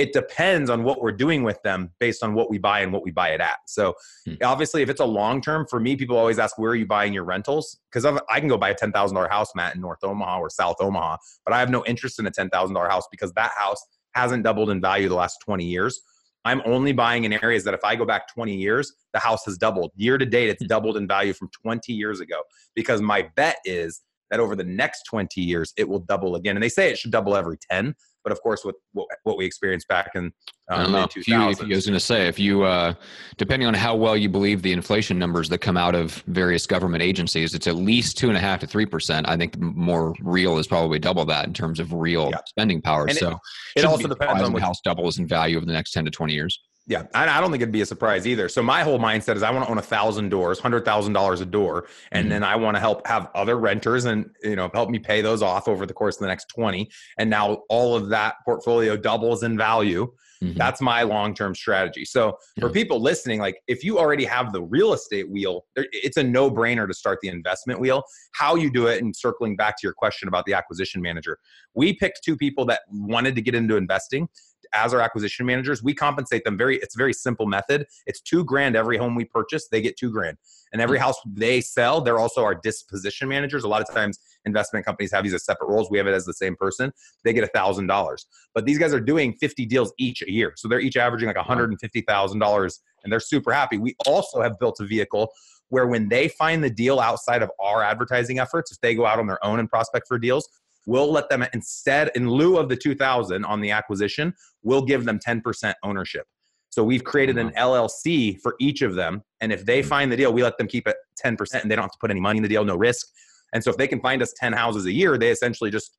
it 0.00 0.14
depends 0.14 0.70
on 0.70 0.82
what 0.82 1.02
we're 1.02 1.12
doing 1.12 1.42
with 1.42 1.62
them 1.62 1.90
based 1.98 2.22
on 2.22 2.32
what 2.32 2.48
we 2.48 2.56
buy 2.56 2.80
and 2.80 2.90
what 2.90 3.04
we 3.04 3.10
buy 3.10 3.28
it 3.28 3.40
at. 3.42 3.58
So 3.66 3.94
hmm. 4.24 4.36
obviously, 4.42 4.80
if 4.80 4.88
it's 4.88 5.00
a 5.00 5.04
long 5.04 5.42
term, 5.42 5.66
for 5.68 5.78
me, 5.78 5.94
people 5.94 6.16
always 6.16 6.38
ask, 6.38 6.58
where 6.58 6.70
are 6.70 6.74
you 6.74 6.86
buying 6.86 7.12
your 7.12 7.24
rentals? 7.24 7.78
Because 7.92 8.06
I 8.06 8.40
can 8.40 8.48
go 8.48 8.56
buy 8.56 8.70
a 8.70 8.74
$10,000 8.74 9.28
house, 9.28 9.54
Matt, 9.54 9.74
in 9.74 9.82
North 9.82 10.02
Omaha 10.02 10.38
or 10.38 10.48
South 10.48 10.76
Omaha, 10.80 11.18
but 11.44 11.52
I 11.52 11.58
have 11.58 11.68
no 11.68 11.84
interest 11.84 12.18
in 12.18 12.26
a 12.26 12.30
$10,000 12.30 12.90
house 12.90 13.04
because 13.10 13.30
that 13.34 13.52
house 13.58 13.84
hasn't 14.12 14.42
doubled 14.42 14.70
in 14.70 14.80
value 14.80 15.10
the 15.10 15.14
last 15.14 15.36
20 15.44 15.66
years. 15.66 16.00
I'm 16.46 16.62
only 16.64 16.92
buying 16.92 17.24
in 17.24 17.34
areas 17.34 17.62
that 17.64 17.74
if 17.74 17.84
I 17.84 17.94
go 17.94 18.06
back 18.06 18.32
20 18.32 18.56
years, 18.56 18.94
the 19.12 19.18
house 19.18 19.44
has 19.44 19.58
doubled. 19.58 19.90
Year 19.96 20.16
to 20.16 20.24
date, 20.24 20.48
it's 20.48 20.62
hmm. 20.62 20.68
doubled 20.68 20.96
in 20.96 21.06
value 21.06 21.34
from 21.34 21.50
20 21.62 21.92
years 21.92 22.20
ago 22.20 22.40
because 22.74 23.02
my 23.02 23.28
bet 23.36 23.56
is 23.66 24.00
that 24.30 24.40
over 24.40 24.56
the 24.56 24.64
next 24.64 25.02
20 25.04 25.42
years, 25.42 25.74
it 25.76 25.86
will 25.86 25.98
double 25.98 26.36
again. 26.36 26.56
And 26.56 26.62
they 26.62 26.70
say 26.70 26.90
it 26.90 26.96
should 26.96 27.10
double 27.10 27.36
every 27.36 27.58
10. 27.70 27.94
But 28.22 28.32
of 28.32 28.40
course, 28.42 28.64
with 28.64 28.76
what, 28.92 29.06
what 29.24 29.38
we 29.38 29.44
experienced 29.44 29.88
back 29.88 30.10
in 30.14 30.32
um, 30.70 30.78
I 30.78 30.82
don't 30.84 30.92
know. 30.92 31.02
If 31.02 31.16
you, 31.16 31.20
if 31.22 31.28
you, 31.28 31.34
I 31.36 31.46
was 31.48 31.86
going 31.86 31.94
to 31.94 32.00
say, 32.00 32.28
if 32.28 32.38
you, 32.38 32.62
uh, 32.62 32.94
depending 33.38 33.66
on 33.66 33.74
how 33.74 33.96
well 33.96 34.16
you 34.16 34.28
believe 34.28 34.62
the 34.62 34.72
inflation 34.72 35.18
numbers 35.18 35.48
that 35.48 35.58
come 35.58 35.76
out 35.76 35.96
of 35.96 36.22
various 36.28 36.64
government 36.64 37.02
agencies, 37.02 37.54
it's 37.54 37.66
at 37.66 37.74
least 37.74 38.16
two 38.16 38.28
and 38.28 38.36
a 38.36 38.40
half 38.40 38.60
to 38.60 38.68
three 38.68 38.86
percent. 38.86 39.28
I 39.28 39.36
think 39.36 39.58
more 39.58 40.14
real 40.20 40.58
is 40.58 40.68
probably 40.68 41.00
double 41.00 41.24
that 41.24 41.46
in 41.46 41.54
terms 41.54 41.80
of 41.80 41.92
real 41.92 42.30
yeah. 42.30 42.38
spending 42.46 42.80
power. 42.80 43.06
And 43.06 43.16
so 43.16 43.30
it, 43.74 43.80
it 43.80 43.84
also 43.84 44.06
depends 44.06 44.42
on 44.42 44.52
the 44.52 44.60
house 44.60 44.80
doubles 44.84 45.18
in 45.18 45.26
value 45.26 45.56
over 45.56 45.66
the 45.66 45.72
next 45.72 45.90
ten 45.90 46.04
to 46.04 46.10
twenty 46.10 46.34
years. 46.34 46.60
Yeah, 46.86 47.04
I 47.14 47.40
don't 47.40 47.52
think 47.52 47.62
it'd 47.62 47.70
be 47.70 47.82
a 47.82 47.86
surprise 47.86 48.26
either. 48.26 48.48
So 48.48 48.62
my 48.62 48.82
whole 48.82 48.98
mindset 48.98 49.36
is 49.36 49.42
I 49.42 49.50
want 49.50 49.64
to 49.64 49.70
own 49.70 49.78
a 49.78 49.82
thousand 49.82 50.28
doors, 50.28 50.58
hundred 50.58 50.84
thousand 50.84 51.12
dollars 51.12 51.40
a 51.40 51.46
door, 51.46 51.86
and 52.10 52.24
mm-hmm. 52.24 52.30
then 52.30 52.42
I 52.42 52.56
want 52.56 52.74
to 52.74 52.80
help 52.80 53.06
have 53.06 53.28
other 53.34 53.58
renters 53.58 54.06
and 54.06 54.28
you 54.42 54.56
know 54.56 54.70
help 54.72 54.90
me 54.90 54.98
pay 54.98 55.20
those 55.20 55.40
off 55.42 55.68
over 55.68 55.86
the 55.86 55.92
course 55.92 56.16
of 56.16 56.22
the 56.22 56.26
next 56.26 56.46
twenty. 56.46 56.90
And 57.18 57.30
now 57.30 57.62
all 57.68 57.94
of 57.94 58.08
that 58.08 58.36
portfolio 58.44 58.96
doubles 58.96 59.42
in 59.42 59.56
value. 59.56 60.10
Mm-hmm. 60.42 60.56
That's 60.56 60.80
my 60.80 61.02
long 61.02 61.34
term 61.34 61.54
strategy. 61.54 62.06
So 62.06 62.38
for 62.58 62.70
people 62.70 62.98
listening, 62.98 63.40
like 63.40 63.60
if 63.68 63.84
you 63.84 63.98
already 63.98 64.24
have 64.24 64.52
the 64.52 64.62
real 64.62 64.94
estate 64.94 65.30
wheel, 65.30 65.66
it's 65.76 66.16
a 66.16 66.24
no 66.24 66.50
brainer 66.50 66.88
to 66.88 66.94
start 66.94 67.18
the 67.20 67.28
investment 67.28 67.78
wheel. 67.78 68.02
How 68.32 68.56
you 68.56 68.72
do 68.72 68.86
it, 68.86 69.02
and 69.02 69.14
circling 69.14 69.54
back 69.54 69.76
to 69.76 69.86
your 69.86 69.92
question 69.92 70.28
about 70.28 70.46
the 70.46 70.54
acquisition 70.54 71.02
manager, 71.02 71.38
we 71.74 71.92
picked 71.92 72.20
two 72.24 72.36
people 72.36 72.64
that 72.64 72.80
wanted 72.90 73.36
to 73.36 73.42
get 73.42 73.54
into 73.54 73.76
investing 73.76 74.28
as 74.72 74.94
our 74.94 75.00
acquisition 75.00 75.46
managers, 75.46 75.82
we 75.82 75.94
compensate 75.94 76.44
them 76.44 76.56
very, 76.56 76.76
it's 76.78 76.94
a 76.94 76.98
very 76.98 77.12
simple 77.12 77.46
method. 77.46 77.86
It's 78.06 78.20
two 78.20 78.44
grand 78.44 78.76
every 78.76 78.96
home 78.96 79.14
we 79.14 79.24
purchase, 79.24 79.68
they 79.68 79.80
get 79.80 79.96
two 79.96 80.10
grand. 80.10 80.36
And 80.72 80.80
every 80.80 80.98
hmm. 80.98 81.04
house 81.04 81.16
they 81.26 81.60
sell, 81.60 82.00
they're 82.00 82.18
also 82.18 82.44
our 82.44 82.54
disposition 82.54 83.28
managers. 83.28 83.64
A 83.64 83.68
lot 83.68 83.82
of 83.82 83.92
times 83.92 84.18
investment 84.44 84.86
companies 84.86 85.12
have 85.12 85.24
these 85.24 85.34
as 85.34 85.44
separate 85.44 85.68
roles. 85.68 85.90
We 85.90 85.98
have 85.98 86.06
it 86.06 86.14
as 86.14 86.24
the 86.24 86.34
same 86.34 86.56
person. 86.56 86.92
They 87.24 87.32
get 87.32 87.44
a 87.44 87.48
thousand 87.48 87.86
dollars. 87.86 88.26
But 88.54 88.64
these 88.64 88.78
guys 88.78 88.94
are 88.94 89.00
doing 89.00 89.34
50 89.34 89.66
deals 89.66 89.92
each 89.98 90.22
a 90.22 90.30
year. 90.30 90.52
So 90.56 90.68
they're 90.68 90.80
each 90.80 90.96
averaging 90.96 91.26
like 91.26 91.36
$150,000 91.36 92.78
and 93.02 93.12
they're 93.12 93.20
super 93.20 93.52
happy. 93.52 93.78
We 93.78 93.96
also 94.06 94.40
have 94.40 94.58
built 94.58 94.80
a 94.80 94.86
vehicle 94.86 95.30
where 95.68 95.86
when 95.86 96.08
they 96.08 96.28
find 96.28 96.62
the 96.62 96.70
deal 96.70 97.00
outside 97.00 97.42
of 97.42 97.50
our 97.60 97.82
advertising 97.82 98.38
efforts, 98.38 98.72
if 98.72 98.80
they 98.80 98.94
go 98.94 99.06
out 99.06 99.18
on 99.18 99.26
their 99.26 99.44
own 99.44 99.60
and 99.60 99.68
prospect 99.68 100.06
for 100.08 100.18
deals, 100.18 100.48
we'll 100.86 101.10
let 101.10 101.28
them 101.28 101.44
instead 101.52 102.10
in 102.14 102.28
lieu 102.28 102.56
of 102.56 102.68
the 102.68 102.76
2000 102.76 103.44
on 103.44 103.60
the 103.60 103.70
acquisition 103.70 104.32
we'll 104.62 104.82
give 104.82 105.04
them 105.04 105.18
10% 105.18 105.74
ownership 105.82 106.26
so 106.70 106.82
we've 106.84 107.04
created 107.04 107.38
an 107.38 107.50
llc 107.50 108.40
for 108.40 108.54
each 108.60 108.82
of 108.82 108.94
them 108.94 109.22
and 109.40 109.52
if 109.52 109.64
they 109.64 109.80
mm-hmm. 109.80 109.88
find 109.88 110.12
the 110.12 110.16
deal 110.16 110.32
we 110.32 110.42
let 110.42 110.56
them 110.58 110.66
keep 110.66 110.86
it 110.86 110.96
10% 111.24 111.62
and 111.62 111.70
they 111.70 111.76
don't 111.76 111.84
have 111.84 111.92
to 111.92 111.98
put 112.00 112.10
any 112.10 112.20
money 112.20 112.38
in 112.38 112.42
the 112.42 112.48
deal 112.48 112.64
no 112.64 112.76
risk 112.76 113.08
and 113.52 113.62
so 113.62 113.70
if 113.70 113.76
they 113.76 113.88
can 113.88 114.00
find 114.00 114.22
us 114.22 114.32
10 114.38 114.52
houses 114.52 114.86
a 114.86 114.92
year 114.92 115.18
they 115.18 115.30
essentially 115.30 115.70
just 115.70 115.98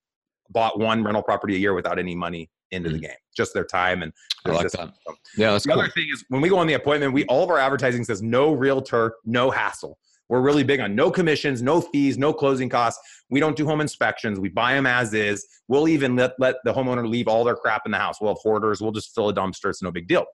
bought 0.50 0.80
one 0.80 1.04
rental 1.04 1.24
property 1.24 1.56
a 1.56 1.60
year 1.60 1.74
without 1.74 1.98
any 1.98 2.16
money 2.16 2.50
into 2.72 2.90
mm-hmm. 2.90 2.98
the 2.98 3.08
game 3.08 3.18
just 3.36 3.54
their 3.54 3.66
time 3.66 4.02
and 4.02 4.12
I 4.46 4.52
like 4.52 4.72
that. 4.72 4.92
yeah 5.38 5.54
the 5.54 5.60
cool. 5.60 5.80
other 5.80 5.90
thing 5.90 6.08
is 6.12 6.26
when 6.30 6.42
we 6.42 6.50
go 6.50 6.58
on 6.58 6.68
the 6.68 6.74
appointment 6.74 7.14
we 7.14 7.26
all 7.26 7.44
of 7.44 7.50
our 7.50 7.60
advertising 7.60 8.04
says 8.04 8.22
no 8.22 8.52
realtor 8.52 9.14
no 9.26 9.52
hassle 9.52 9.98
we're 10.32 10.40
really 10.40 10.64
big 10.64 10.80
on 10.80 10.96
no 10.96 11.12
commissions, 11.12 11.62
no 11.62 11.82
fees, 11.82 12.18
no 12.18 12.32
closing 12.32 12.70
costs. 12.70 13.02
We 13.30 13.42
don't 13.42 13.58
do 13.58 13.66
home 13.66 13.82
inspections. 13.82 14.40
We 14.40 14.48
buy 14.48 14.74
them 14.74 14.86
as 14.88 15.14
is. 15.14 15.46
We'll 15.68 15.90
even 15.90 16.16
let, 16.16 16.32
let 16.40 16.56
the 16.64 16.74
homeowner 16.74 17.06
leave 17.06 17.28
all 17.28 17.44
their 17.44 17.58
crap 17.58 17.82
in 17.86 17.92
the 17.92 17.98
house. 17.98 18.22
We'll 18.22 18.32
have 18.32 18.42
hoarders. 18.42 18.80
We'll 18.80 18.94
just 18.94 19.14
fill 19.14 19.28
a 19.28 19.34
dumpster. 19.34 19.70
It's 19.70 19.84
no 19.84 19.92
big 19.92 20.08
deal. 20.08 20.26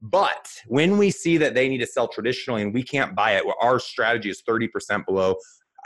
But 0.00 0.48
when 0.66 0.96
we 0.96 1.10
see 1.10 1.36
that 1.36 1.52
they 1.52 1.68
need 1.68 1.78
to 1.78 1.86
sell 1.86 2.08
traditionally 2.08 2.62
and 2.62 2.72
we 2.72 2.82
can't 2.82 3.14
buy 3.14 3.32
it, 3.32 3.44
our 3.60 3.78
strategy 3.78 4.30
is 4.30 4.42
30% 4.48 5.04
below 5.04 5.36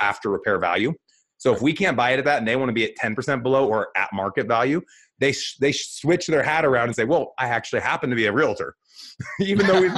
after 0.00 0.30
repair 0.30 0.60
value. 0.60 0.94
So 1.38 1.54
if 1.54 1.62
we 1.62 1.72
can't 1.72 1.96
buy 1.96 2.10
it 2.10 2.18
at 2.18 2.24
that 2.26 2.38
and 2.38 2.46
they 2.46 2.56
want 2.56 2.68
to 2.68 2.72
be 2.72 2.84
at 2.84 2.96
10% 3.02 3.42
below 3.42 3.66
or 3.66 3.88
at 3.96 4.10
market 4.12 4.46
value, 4.46 4.82
they 5.20 5.34
they 5.60 5.72
switch 5.72 6.26
their 6.26 6.42
hat 6.42 6.64
around 6.64 6.88
and 6.88 6.94
say, 6.94 7.04
"Well, 7.04 7.34
I 7.38 7.48
actually 7.48 7.80
happen 7.80 8.08
to 8.10 8.16
be 8.16 8.26
a 8.26 8.32
realtor," 8.32 8.76
even 9.40 9.66
though 9.66 9.80
we've 9.80 9.96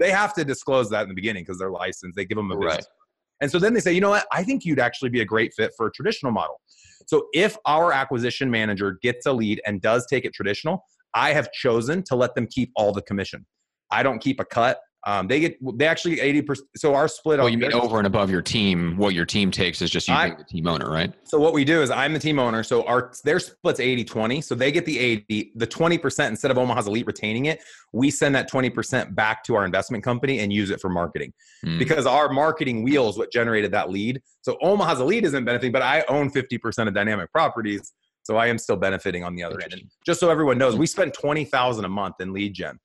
they 0.00 0.10
have 0.10 0.34
to 0.34 0.44
disclose 0.44 0.90
that 0.90 1.02
in 1.02 1.08
the 1.08 1.14
beginning 1.14 1.44
because 1.44 1.58
they're 1.58 1.70
licensed. 1.70 2.16
They 2.16 2.24
give 2.24 2.36
them 2.36 2.50
a 2.50 2.56
business. 2.56 2.74
Right. 2.74 2.84
And 3.40 3.50
so 3.50 3.58
then 3.58 3.74
they 3.74 3.80
say, 3.80 3.92
you 3.92 4.00
know 4.00 4.10
what? 4.10 4.26
I 4.32 4.42
think 4.42 4.64
you'd 4.64 4.78
actually 4.78 5.10
be 5.10 5.20
a 5.20 5.24
great 5.24 5.52
fit 5.54 5.72
for 5.76 5.86
a 5.86 5.92
traditional 5.92 6.32
model. 6.32 6.60
So 7.06 7.26
if 7.32 7.56
our 7.66 7.92
acquisition 7.92 8.50
manager 8.50 8.98
gets 9.02 9.26
a 9.26 9.32
lead 9.32 9.60
and 9.66 9.80
does 9.80 10.06
take 10.06 10.24
it 10.24 10.32
traditional, 10.32 10.84
I 11.14 11.32
have 11.32 11.52
chosen 11.52 12.02
to 12.04 12.16
let 12.16 12.34
them 12.34 12.46
keep 12.46 12.70
all 12.76 12.92
the 12.92 13.02
commission. 13.02 13.44
I 13.90 14.02
don't 14.02 14.18
keep 14.18 14.40
a 14.40 14.44
cut. 14.44 14.80
Um, 15.06 15.28
they 15.28 15.38
get 15.38 15.58
they 15.78 15.86
actually 15.86 16.18
eighty 16.20 16.40
percent. 16.40 16.68
So 16.76 16.94
our 16.94 17.08
split. 17.08 17.38
Well, 17.38 17.48
you 17.48 17.58
mean 17.58 17.74
over 17.74 17.98
and 17.98 18.06
above 18.06 18.30
your 18.30 18.40
team? 18.40 18.96
What 18.96 19.12
your 19.12 19.26
team 19.26 19.50
takes 19.50 19.82
is 19.82 19.90
just 19.90 20.08
you 20.08 20.16
being 20.16 20.36
the 20.38 20.44
team 20.44 20.66
owner, 20.66 20.90
right? 20.90 21.12
So 21.24 21.38
what 21.38 21.52
we 21.52 21.62
do 21.62 21.82
is 21.82 21.90
I'm 21.90 22.14
the 22.14 22.18
team 22.18 22.38
owner. 22.38 22.62
So 22.62 22.84
our 22.84 23.12
their 23.22 23.38
splits 23.38 23.80
80-20. 23.80 24.42
So 24.42 24.54
they 24.54 24.72
get 24.72 24.86
the 24.86 24.98
eighty, 24.98 25.52
the 25.56 25.66
twenty 25.66 25.98
percent 25.98 26.30
instead 26.30 26.50
of 26.50 26.56
Omaha's 26.56 26.86
elite 26.86 27.06
retaining 27.06 27.46
it. 27.46 27.62
We 27.92 28.10
send 28.10 28.34
that 28.34 28.48
twenty 28.48 28.70
percent 28.70 29.14
back 29.14 29.44
to 29.44 29.56
our 29.56 29.66
investment 29.66 30.02
company 30.02 30.38
and 30.38 30.50
use 30.50 30.70
it 30.70 30.80
for 30.80 30.88
marketing 30.88 31.34
hmm. 31.62 31.78
because 31.78 32.06
our 32.06 32.30
marketing 32.30 32.82
wheel 32.82 33.08
is 33.10 33.18
what 33.18 33.30
generated 33.30 33.72
that 33.72 33.90
lead. 33.90 34.22
So 34.40 34.56
Omaha's 34.62 35.00
elite 35.00 35.24
isn't 35.24 35.44
benefiting, 35.44 35.72
but 35.72 35.82
I 35.82 36.04
own 36.08 36.30
fifty 36.30 36.56
percent 36.56 36.88
of 36.88 36.94
Dynamic 36.94 37.30
Properties. 37.30 37.92
So 38.22 38.36
I 38.36 38.46
am 38.46 38.56
still 38.56 38.76
benefiting 38.76 39.22
on 39.22 39.34
the 39.34 39.42
other 39.42 39.60
end. 39.60 39.74
And 39.74 39.82
just 40.06 40.18
so 40.18 40.30
everyone 40.30 40.56
knows, 40.56 40.76
we 40.76 40.86
spend 40.86 41.12
twenty 41.12 41.44
thousand 41.44 41.84
a 41.84 41.90
month 41.90 42.14
in 42.20 42.32
lead 42.32 42.54
gen 42.54 42.78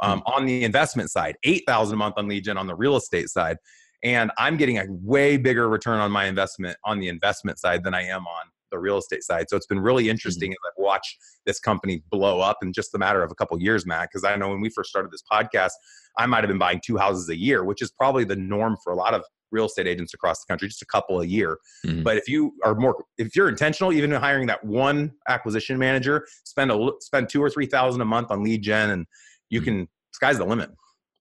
um, 0.00 0.22
on 0.26 0.46
the 0.46 0.64
investment 0.64 1.10
side, 1.10 1.36
8000 1.44 1.94
a 1.94 1.96
month 1.96 2.14
on 2.16 2.28
lead 2.28 2.44
gen 2.44 2.56
on 2.56 2.66
the 2.66 2.74
real 2.74 2.96
estate 2.96 3.28
side. 3.28 3.56
And 4.04 4.30
I'm 4.38 4.56
getting 4.56 4.78
a 4.78 4.84
way 4.88 5.36
bigger 5.36 5.68
return 5.68 5.98
on 5.98 6.10
my 6.10 6.26
investment 6.26 6.76
on 6.84 7.00
the 7.00 7.08
investment 7.08 7.58
side 7.58 7.82
than 7.82 7.94
I 7.94 8.02
am 8.02 8.26
on 8.26 8.46
the 8.70 8.78
real 8.78 8.98
estate 8.98 9.24
side. 9.24 9.46
So 9.48 9.56
it's 9.56 9.66
been 9.66 9.80
really 9.80 10.08
interesting 10.08 10.50
mm-hmm. 10.50 10.66
as 10.66 10.72
I've 10.72 10.82
watched 10.82 11.16
this 11.46 11.58
company 11.58 12.02
blow 12.10 12.40
up 12.40 12.58
in 12.62 12.72
just 12.72 12.94
a 12.94 12.98
matter 12.98 13.22
of 13.22 13.30
a 13.30 13.34
couple 13.34 13.56
of 13.56 13.62
years, 13.62 13.86
Matt. 13.86 14.10
Because 14.12 14.24
I 14.24 14.36
know 14.36 14.50
when 14.50 14.60
we 14.60 14.70
first 14.70 14.90
started 14.90 15.10
this 15.10 15.22
podcast, 15.30 15.72
I 16.18 16.26
might 16.26 16.38
have 16.38 16.48
been 16.48 16.58
buying 16.58 16.80
two 16.84 16.96
houses 16.96 17.28
a 17.28 17.36
year, 17.36 17.64
which 17.64 17.82
is 17.82 17.90
probably 17.90 18.24
the 18.24 18.36
norm 18.36 18.76
for 18.82 18.92
a 18.92 18.96
lot 18.96 19.14
of 19.14 19.24
real 19.50 19.66
estate 19.66 19.86
agents 19.86 20.14
across 20.14 20.44
the 20.44 20.52
country, 20.52 20.68
just 20.68 20.82
a 20.82 20.86
couple 20.86 21.20
a 21.20 21.26
year. 21.26 21.58
Mm-hmm. 21.86 22.02
But 22.02 22.16
if 22.16 22.28
you 22.28 22.52
are 22.64 22.74
more, 22.74 23.02
if 23.16 23.34
you're 23.34 23.48
intentional, 23.48 23.92
even 23.92 24.10
hiring 24.12 24.46
that 24.48 24.62
one 24.64 25.12
acquisition 25.28 25.78
manager, 25.78 26.26
spend 26.44 26.70
a 26.70 26.90
spend 27.00 27.28
two 27.28 27.42
or 27.42 27.50
three 27.50 27.66
thousand 27.66 28.00
a 28.00 28.04
month 28.04 28.30
on 28.30 28.42
lead 28.42 28.62
gen, 28.62 28.90
and 28.90 29.06
you 29.50 29.60
mm-hmm. 29.60 29.64
can 29.64 29.88
sky's 30.12 30.38
the 30.38 30.44
limit. 30.44 30.70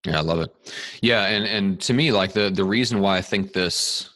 Yeah, 0.05 0.19
I 0.19 0.21
love 0.21 0.39
it. 0.39 0.49
Yeah, 1.01 1.25
and 1.25 1.45
and 1.45 1.81
to 1.81 1.93
me, 1.93 2.11
like 2.11 2.33
the 2.33 2.49
the 2.49 2.63
reason 2.63 2.99
why 2.99 3.17
I 3.17 3.21
think 3.21 3.53
this 3.53 4.09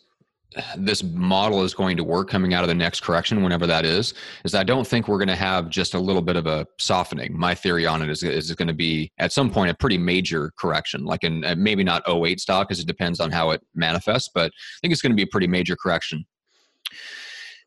this 0.78 1.04
model 1.04 1.64
is 1.64 1.74
going 1.74 1.96
to 1.96 2.04
work 2.04 2.30
coming 2.30 2.54
out 2.54 2.64
of 2.64 2.68
the 2.68 2.76
next 2.76 3.02
correction, 3.02 3.42
whenever 3.42 3.66
that 3.68 3.86
is, 3.86 4.14
is 4.44 4.54
I 4.54 4.64
don't 4.64 4.86
think 4.86 5.08
we're 5.08 5.18
going 5.18 5.30
to 5.30 5.36
have 5.36 5.70
just 5.70 5.94
a 5.94 6.00
little 6.00 6.22
bit 6.22 6.36
of 6.36 6.46
a 6.46 6.68
softening. 6.78 7.38
My 7.38 7.56
theory 7.56 7.86
on 7.86 8.02
it 8.02 8.10
is, 8.10 8.22
is 8.24 8.54
going 8.54 8.68
to 8.68 8.74
be 8.74 9.12
at 9.18 9.32
some 9.32 9.50
point 9.50 9.72
a 9.72 9.74
pretty 9.74 9.98
major 9.98 10.52
correction, 10.60 11.06
like 11.06 11.24
in 11.24 11.46
uh, 11.46 11.56
maybe 11.58 11.84
not 11.84 12.04
08 12.08 12.40
stock, 12.40 12.68
because 12.68 12.82
it 12.82 12.88
depends 12.88 13.20
on 13.20 13.32
how 13.32 13.52
it 13.52 13.62
manifests, 13.76 14.30
but 14.34 14.48
I 14.48 14.78
think 14.82 14.92
it's 14.92 15.02
going 15.02 15.14
to 15.14 15.16
be 15.16 15.24
a 15.24 15.28
pretty 15.28 15.48
major 15.48 15.78
correction. 15.78 16.26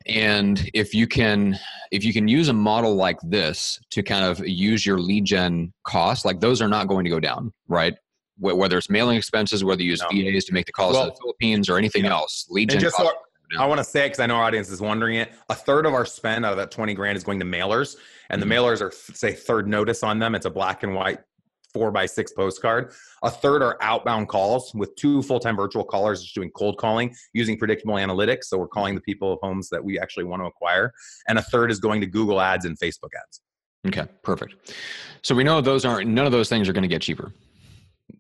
And 0.07 0.71
if 0.75 0.95
you 0.95 1.07
can, 1.07 1.59
if 1.91 2.05
you 2.05 2.13
can 2.13 2.29
use 2.29 2.49
a 2.49 2.53
model 2.53 2.95
like 2.95 3.19
this 3.23 3.81
to 3.91 4.03
kind 4.03 4.25
of 4.25 4.47
use 4.47 4.85
your 4.85 4.99
lead 4.99 5.25
gen 5.25 5.73
costs, 5.85 6.25
like 6.25 6.41
those 6.41 6.61
are 6.61 6.69
not 6.69 6.89
going 6.89 7.05
to 7.05 7.11
go 7.11 7.21
down, 7.21 7.53
right? 7.69 7.95
whether 8.39 8.77
it's 8.77 8.91
mailing 8.91 9.17
expenses, 9.17 9.63
whether 9.63 9.83
you 9.83 9.91
use 9.91 10.03
no. 10.03 10.09
VAs 10.33 10.45
to 10.47 10.53
make 10.53 10.67
the 10.67 10.73
calls 10.73 10.95
well, 10.95 11.05
to 11.05 11.11
the 11.11 11.17
Philippines 11.21 11.69
or 11.69 11.79
anything 11.79 12.05
yeah. 12.05 12.13
else. 12.13 12.47
Lead 12.51 12.71
gen 12.71 12.81
just 12.81 12.97
so 12.97 13.11
I 13.59 13.67
want 13.67 13.79
to 13.79 13.85
say 13.85 14.07
because 14.07 14.19
I 14.19 14.27
know 14.27 14.37
our 14.37 14.45
audience 14.45 14.71
is 14.71 14.81
wondering 14.81 15.17
it. 15.17 15.33
A 15.49 15.55
third 15.55 15.87
of 15.87 15.95
our 15.95 16.05
spend 16.05 16.45
out 16.45 16.53
of 16.53 16.59
that 16.59 16.71
20 16.71 16.95
grand 16.95 17.17
is 17.17 17.23
going 17.23 17.39
to 17.39 17.47
mailers, 17.47 17.97
and 18.31 18.41
mm-hmm. 18.41 18.49
the 18.49 18.55
mailers 18.55 18.81
are 18.81 18.91
say 18.91 19.33
third 19.33 19.69
notice 19.69 20.03
on 20.03 20.19
them. 20.19 20.35
It's 20.35 20.47
a 20.47 20.51
black 20.51 20.83
and 20.83 20.95
white 20.95 21.21
four 21.75 21.91
by 21.91 22.07
six 22.07 22.33
postcard. 22.33 22.93
A 23.23 23.31
third 23.31 23.63
are 23.63 23.77
outbound 23.83 24.29
calls 24.29 24.73
with 24.75 24.95
two 24.97 25.21
full 25.23 25.41
time 25.41 25.57
virtual 25.57 25.85
callers 25.85 26.23
just 26.23 26.35
doing 26.35 26.51
cold 26.53 26.79
calling 26.79 27.15
using 27.35 27.59
predictable 27.59 27.95
analytics. 27.95 28.45
So 28.45 28.57
we're 28.57 28.69
calling 28.69 28.95
the 28.95 29.03
people 29.03 29.33
of 29.33 29.41
homes 29.43 29.69
that 29.71 29.85
we 29.85 29.99
actually 29.99 30.25
want 30.25 30.41
to 30.41 30.47
acquire. 30.47 30.93
And 31.29 31.39
a 31.39 31.43
third 31.43 31.71
is 31.71 31.81
going 31.81 32.01
to 32.01 32.07
Google 32.07 32.41
ads 32.41 32.65
and 32.65 32.79
Facebook 32.79 33.11
ads. 33.21 33.41
Okay, 33.87 34.07
perfect. 34.23 34.73
So 35.23 35.35
we 35.35 35.45
know 35.45 35.61
those 35.61 35.85
aren't, 35.85 36.09
none 36.09 36.25
of 36.25 36.33
those 36.33 36.49
things 36.49 36.69
are 36.69 36.73
going 36.73 36.83
to 36.83 36.89
get 36.89 37.03
cheaper. 37.03 37.33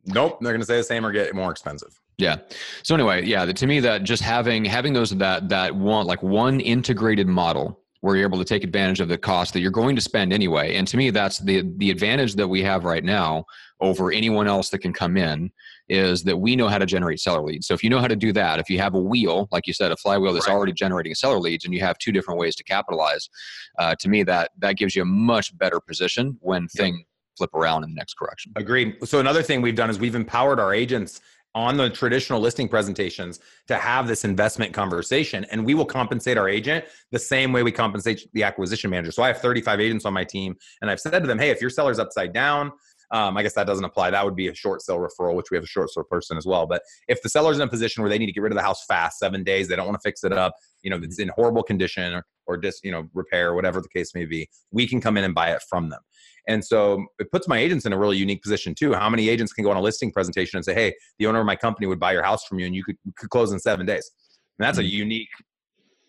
Nope, 0.06 0.38
they're 0.40 0.52
going 0.52 0.60
to 0.60 0.66
stay 0.66 0.76
the 0.76 0.82
same 0.82 1.06
or 1.06 1.12
get 1.12 1.34
more 1.34 1.50
expensive. 1.50 1.98
Yeah. 2.18 2.36
So 2.82 2.94
anyway, 2.94 3.24
yeah, 3.24 3.46
to 3.46 3.66
me 3.66 3.80
that 3.80 4.04
just 4.04 4.22
having 4.22 4.64
having 4.64 4.92
those 4.92 5.10
that 5.10 5.48
that 5.48 5.74
want 5.74 6.06
like 6.06 6.22
one 6.22 6.60
integrated 6.60 7.26
model 7.26 7.80
where 8.04 8.16
you're 8.16 8.26
able 8.26 8.36
to 8.36 8.44
take 8.44 8.62
advantage 8.62 9.00
of 9.00 9.08
the 9.08 9.16
cost 9.16 9.54
that 9.54 9.60
you're 9.60 9.70
going 9.70 9.96
to 9.96 10.02
spend 10.02 10.30
anyway. 10.30 10.74
And 10.74 10.86
to 10.88 10.98
me, 10.98 11.08
that's 11.08 11.38
the 11.38 11.62
the 11.78 11.90
advantage 11.90 12.34
that 12.34 12.46
we 12.46 12.62
have 12.62 12.84
right 12.84 13.02
now 13.02 13.46
over 13.80 14.12
anyone 14.12 14.46
else 14.46 14.68
that 14.68 14.80
can 14.80 14.92
come 14.92 15.16
in 15.16 15.50
is 15.88 16.22
that 16.24 16.36
we 16.36 16.54
know 16.54 16.68
how 16.68 16.76
to 16.76 16.84
generate 16.84 17.18
seller 17.18 17.42
leads. 17.42 17.66
So 17.66 17.72
if 17.72 17.82
you 17.82 17.88
know 17.88 18.00
how 18.00 18.06
to 18.06 18.14
do 18.14 18.30
that, 18.34 18.58
if 18.58 18.68
you 18.68 18.78
have 18.78 18.92
a 18.92 19.00
wheel, 19.00 19.48
like 19.52 19.66
you 19.66 19.72
said, 19.72 19.90
a 19.90 19.96
flywheel 19.96 20.34
that's 20.34 20.48
right. 20.48 20.54
already 20.54 20.74
generating 20.74 21.14
seller 21.14 21.38
leads, 21.38 21.64
and 21.64 21.72
you 21.72 21.80
have 21.80 21.96
two 21.96 22.12
different 22.12 22.38
ways 22.38 22.54
to 22.56 22.64
capitalize, 22.64 23.30
uh, 23.78 23.94
to 24.00 24.10
me 24.10 24.22
that 24.24 24.50
that 24.58 24.76
gives 24.76 24.94
you 24.94 25.00
a 25.00 25.06
much 25.06 25.56
better 25.56 25.80
position 25.80 26.36
when 26.40 26.64
yep. 26.64 26.70
thing 26.72 27.04
flip 27.38 27.54
around 27.54 27.84
in 27.84 27.90
the 27.90 27.96
next 27.96 28.18
correction. 28.18 28.52
Agreed. 28.56 28.96
So 29.04 29.18
another 29.18 29.42
thing 29.42 29.62
we've 29.62 29.74
done 29.74 29.88
is 29.88 29.98
we've 29.98 30.14
empowered 30.14 30.60
our 30.60 30.74
agents 30.74 31.22
on 31.54 31.76
the 31.76 31.88
traditional 31.88 32.40
listing 32.40 32.68
presentations 32.68 33.40
to 33.68 33.76
have 33.76 34.08
this 34.08 34.24
investment 34.24 34.72
conversation 34.72 35.44
and 35.50 35.64
we 35.64 35.74
will 35.74 35.84
compensate 35.84 36.36
our 36.36 36.48
agent 36.48 36.84
the 37.12 37.18
same 37.18 37.52
way 37.52 37.62
we 37.62 37.72
compensate 37.72 38.28
the 38.32 38.42
acquisition 38.42 38.90
manager. 38.90 39.12
So 39.12 39.22
i 39.22 39.28
have 39.28 39.38
35 39.38 39.80
agents 39.80 40.04
on 40.04 40.12
my 40.12 40.24
team 40.24 40.56
and 40.80 40.90
i've 40.90 41.00
said 41.00 41.20
to 41.20 41.26
them 41.26 41.38
hey 41.38 41.50
if 41.50 41.60
your 41.60 41.70
seller's 41.70 41.98
upside 41.98 42.32
down 42.32 42.72
um, 43.14 43.36
i 43.36 43.42
guess 43.42 43.54
that 43.54 43.66
doesn't 43.66 43.84
apply 43.84 44.10
that 44.10 44.24
would 44.24 44.36
be 44.36 44.48
a 44.48 44.54
short 44.54 44.82
sale 44.82 44.98
referral 44.98 45.34
which 45.34 45.46
we 45.50 45.56
have 45.56 45.64
a 45.64 45.66
short 45.66 45.90
sale 45.90 46.04
person 46.04 46.36
as 46.36 46.44
well 46.44 46.66
but 46.66 46.82
if 47.08 47.22
the 47.22 47.28
seller's 47.28 47.56
in 47.56 47.62
a 47.62 47.68
position 47.68 48.02
where 48.02 48.10
they 48.10 48.18
need 48.18 48.26
to 48.26 48.32
get 48.32 48.42
rid 48.42 48.52
of 48.52 48.56
the 48.56 48.62
house 48.62 48.84
fast 48.86 49.18
seven 49.18 49.42
days 49.42 49.68
they 49.68 49.76
don't 49.76 49.86
want 49.86 49.98
to 49.98 50.06
fix 50.06 50.22
it 50.24 50.32
up 50.32 50.54
you 50.82 50.90
know 50.90 50.98
it's 51.02 51.18
in 51.18 51.30
horrible 51.34 51.62
condition 51.62 52.12
or, 52.12 52.24
or 52.46 52.58
just 52.58 52.84
you 52.84 52.90
know 52.90 53.08
repair 53.14 53.54
whatever 53.54 53.80
the 53.80 53.88
case 53.88 54.14
may 54.14 54.26
be 54.26 54.46
we 54.70 54.86
can 54.86 55.00
come 55.00 55.16
in 55.16 55.24
and 55.24 55.34
buy 55.34 55.50
it 55.50 55.62
from 55.68 55.88
them 55.88 56.00
and 56.46 56.64
so 56.64 57.06
it 57.18 57.30
puts 57.30 57.48
my 57.48 57.58
agents 57.58 57.86
in 57.86 57.92
a 57.92 57.98
really 57.98 58.16
unique 58.16 58.42
position 58.42 58.74
too. 58.74 58.92
How 58.92 59.08
many 59.08 59.28
agents 59.28 59.52
can 59.52 59.64
go 59.64 59.70
on 59.70 59.76
a 59.76 59.80
listing 59.80 60.12
presentation 60.12 60.56
and 60.56 60.64
say, 60.64 60.74
"Hey, 60.74 60.94
the 61.18 61.26
owner 61.26 61.40
of 61.40 61.46
my 61.46 61.56
company 61.56 61.86
would 61.86 62.00
buy 62.00 62.12
your 62.12 62.22
house 62.22 62.44
from 62.44 62.58
you, 62.58 62.66
and 62.66 62.74
you 62.74 62.84
could, 62.84 62.96
could 63.16 63.30
close 63.30 63.52
in 63.52 63.58
seven 63.58 63.86
days." 63.86 64.10
And 64.58 64.66
that's 64.66 64.78
mm-hmm. 64.78 64.86
a 64.86 64.90
unique 64.90 65.28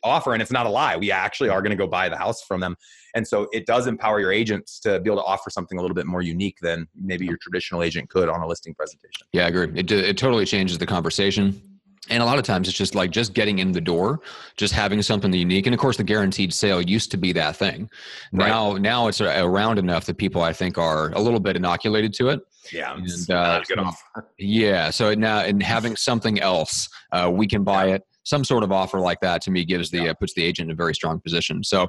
offer, 0.06 0.34
and 0.34 0.42
it's 0.42 0.52
not 0.52 0.66
a 0.66 0.70
lie. 0.70 0.96
We 0.96 1.12
actually 1.12 1.50
are 1.50 1.62
going 1.62 1.72
to 1.72 1.78
go 1.78 1.88
buy 1.88 2.10
the 2.10 2.18
house 2.18 2.44
from 2.44 2.62
them, 2.62 2.76
and 3.14 3.28
so 3.28 3.48
it 3.52 3.66
does 3.66 3.88
empower 3.88 4.20
your 4.20 4.32
agents 4.32 4.80
to 4.82 5.00
be 5.00 5.10
able 5.10 5.22
to 5.22 5.26
offer 5.26 5.50
something 5.50 5.78
a 5.78 5.82
little 5.82 5.96
bit 5.96 6.06
more 6.06 6.22
unique 6.22 6.58
than 6.62 6.88
maybe 6.96 7.26
your 7.26 7.38
traditional 7.38 7.84
agent 7.84 8.10
could 8.10 8.30
on 8.30 8.42
a 8.42 8.48
listing 8.48 8.74
presentation. 8.74 9.28
Yeah, 9.34 9.46
I 9.46 9.48
agree. 9.48 9.72
It 9.76 9.92
it 9.92 10.18
totally 10.18 10.46
changes 10.46 10.78
the 10.78 10.86
conversation 10.86 11.62
and 12.10 12.22
a 12.22 12.26
lot 12.26 12.38
of 12.38 12.44
times 12.44 12.68
it's 12.68 12.78
just 12.78 12.96
like 12.96 13.12
just 13.12 13.34
getting 13.34 13.60
in 13.60 13.72
the 13.72 13.82
door 13.82 14.20
just 14.58 14.74
having 14.74 15.02
something 15.02 15.34
unique 15.34 15.66
and 15.66 15.74
of 15.74 15.80
course 15.80 15.98
the 15.98 16.04
guaranteed 16.04 16.54
sale 16.54 16.82
used 16.82 17.12
to 17.12 17.18
be 17.18 17.32
that 17.32 17.56
thing 17.56 17.90
right. 18.32 18.48
now 18.48 18.74
now 18.74 19.08
it's 19.08 19.22
around 19.22 19.80
enough 19.80 20.06
that 20.06 20.18
people 20.18 20.42
i 20.42 20.54
think 20.54 20.78
are 20.78 21.12
a 21.12 21.20
little 21.20 21.40
bit 21.40 21.56
inoculated 21.56 22.14
to 22.14 22.30
it 22.30 22.42
yeah 22.72 22.96
and, 22.96 23.32
uh, 23.32 23.62
yeah 24.38 24.90
so 24.90 25.14
now 25.14 25.40
and 25.40 25.62
having 25.62 25.96
something 25.96 26.40
else 26.40 26.90
uh, 27.12 27.30
we 27.32 27.48
can 27.48 27.64
buy 27.64 27.88
it 27.88 28.04
some 28.26 28.44
sort 28.44 28.64
of 28.64 28.72
offer 28.72 29.00
like 29.00 29.22
that 29.22 29.42
to 29.44 29.52
me 29.52 29.64
gives 29.64 29.90
the 29.90 30.00
yeah. 30.00 30.10
uh, 30.10 30.14
puts 30.14 30.34
the 30.34 30.44
agent 30.44 30.70
in 30.70 30.74
a 30.74 30.76
very 30.76 30.94
strong 30.94 31.20
position. 31.22 31.64
So, 31.64 31.88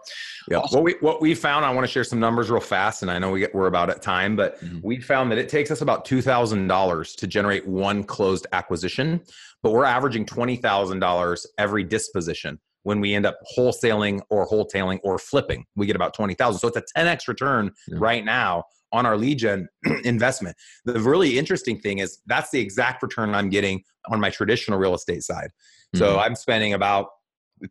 yeah, 0.48 0.60
what 0.70 0.84
we 0.84 0.94
what 1.00 1.20
we 1.20 1.34
found, 1.34 1.64
I 1.64 1.72
want 1.72 1.86
to 1.86 1.92
share 1.92 2.04
some 2.04 2.20
numbers 2.20 2.50
real 2.50 2.60
fast, 2.60 3.02
and 3.02 3.10
I 3.10 3.18
know 3.18 3.30
we 3.30 3.40
get, 3.40 3.54
we're 3.54 3.66
about 3.66 3.90
at 3.90 4.02
time, 4.02 4.36
but 4.36 4.62
mm-hmm. 4.62 4.80
we 4.82 5.00
found 5.00 5.32
that 5.32 5.38
it 5.38 5.48
takes 5.48 5.70
us 5.70 5.80
about 5.80 6.04
two 6.04 6.22
thousand 6.22 6.68
dollars 6.68 7.16
to 7.16 7.26
generate 7.26 7.66
one 7.66 8.04
closed 8.04 8.46
acquisition, 8.52 9.20
but 9.62 9.72
we're 9.72 9.84
averaging 9.84 10.26
twenty 10.26 10.56
thousand 10.56 11.00
dollars 11.00 11.46
every 11.58 11.82
disposition 11.82 12.60
when 12.82 13.00
we 13.00 13.14
end 13.14 13.26
up 13.26 13.38
wholesaling 13.58 14.20
or 14.30 14.46
wholetailing 14.46 15.00
or 15.02 15.18
flipping. 15.18 15.64
We 15.74 15.86
get 15.86 15.96
about 15.96 16.14
twenty 16.14 16.34
thousand, 16.34 16.60
so 16.60 16.68
it's 16.68 16.76
a 16.76 16.84
ten 16.94 17.08
x 17.08 17.26
return 17.28 17.72
yeah. 17.88 17.96
right 17.98 18.24
now 18.24 18.64
on 18.96 19.06
our 19.06 19.16
lead 19.16 19.38
gen 19.38 19.68
investment. 20.04 20.56
The 20.84 21.00
really 21.00 21.38
interesting 21.38 21.78
thing 21.78 21.98
is 21.98 22.20
that's 22.26 22.50
the 22.50 22.60
exact 22.60 23.02
return 23.02 23.34
I'm 23.34 23.50
getting 23.50 23.82
on 24.10 24.20
my 24.20 24.30
traditional 24.30 24.78
real 24.78 24.94
estate 24.94 25.22
side. 25.22 25.50
So 25.94 26.10
mm-hmm. 26.10 26.20
I'm 26.20 26.34
spending 26.34 26.72
about 26.72 27.08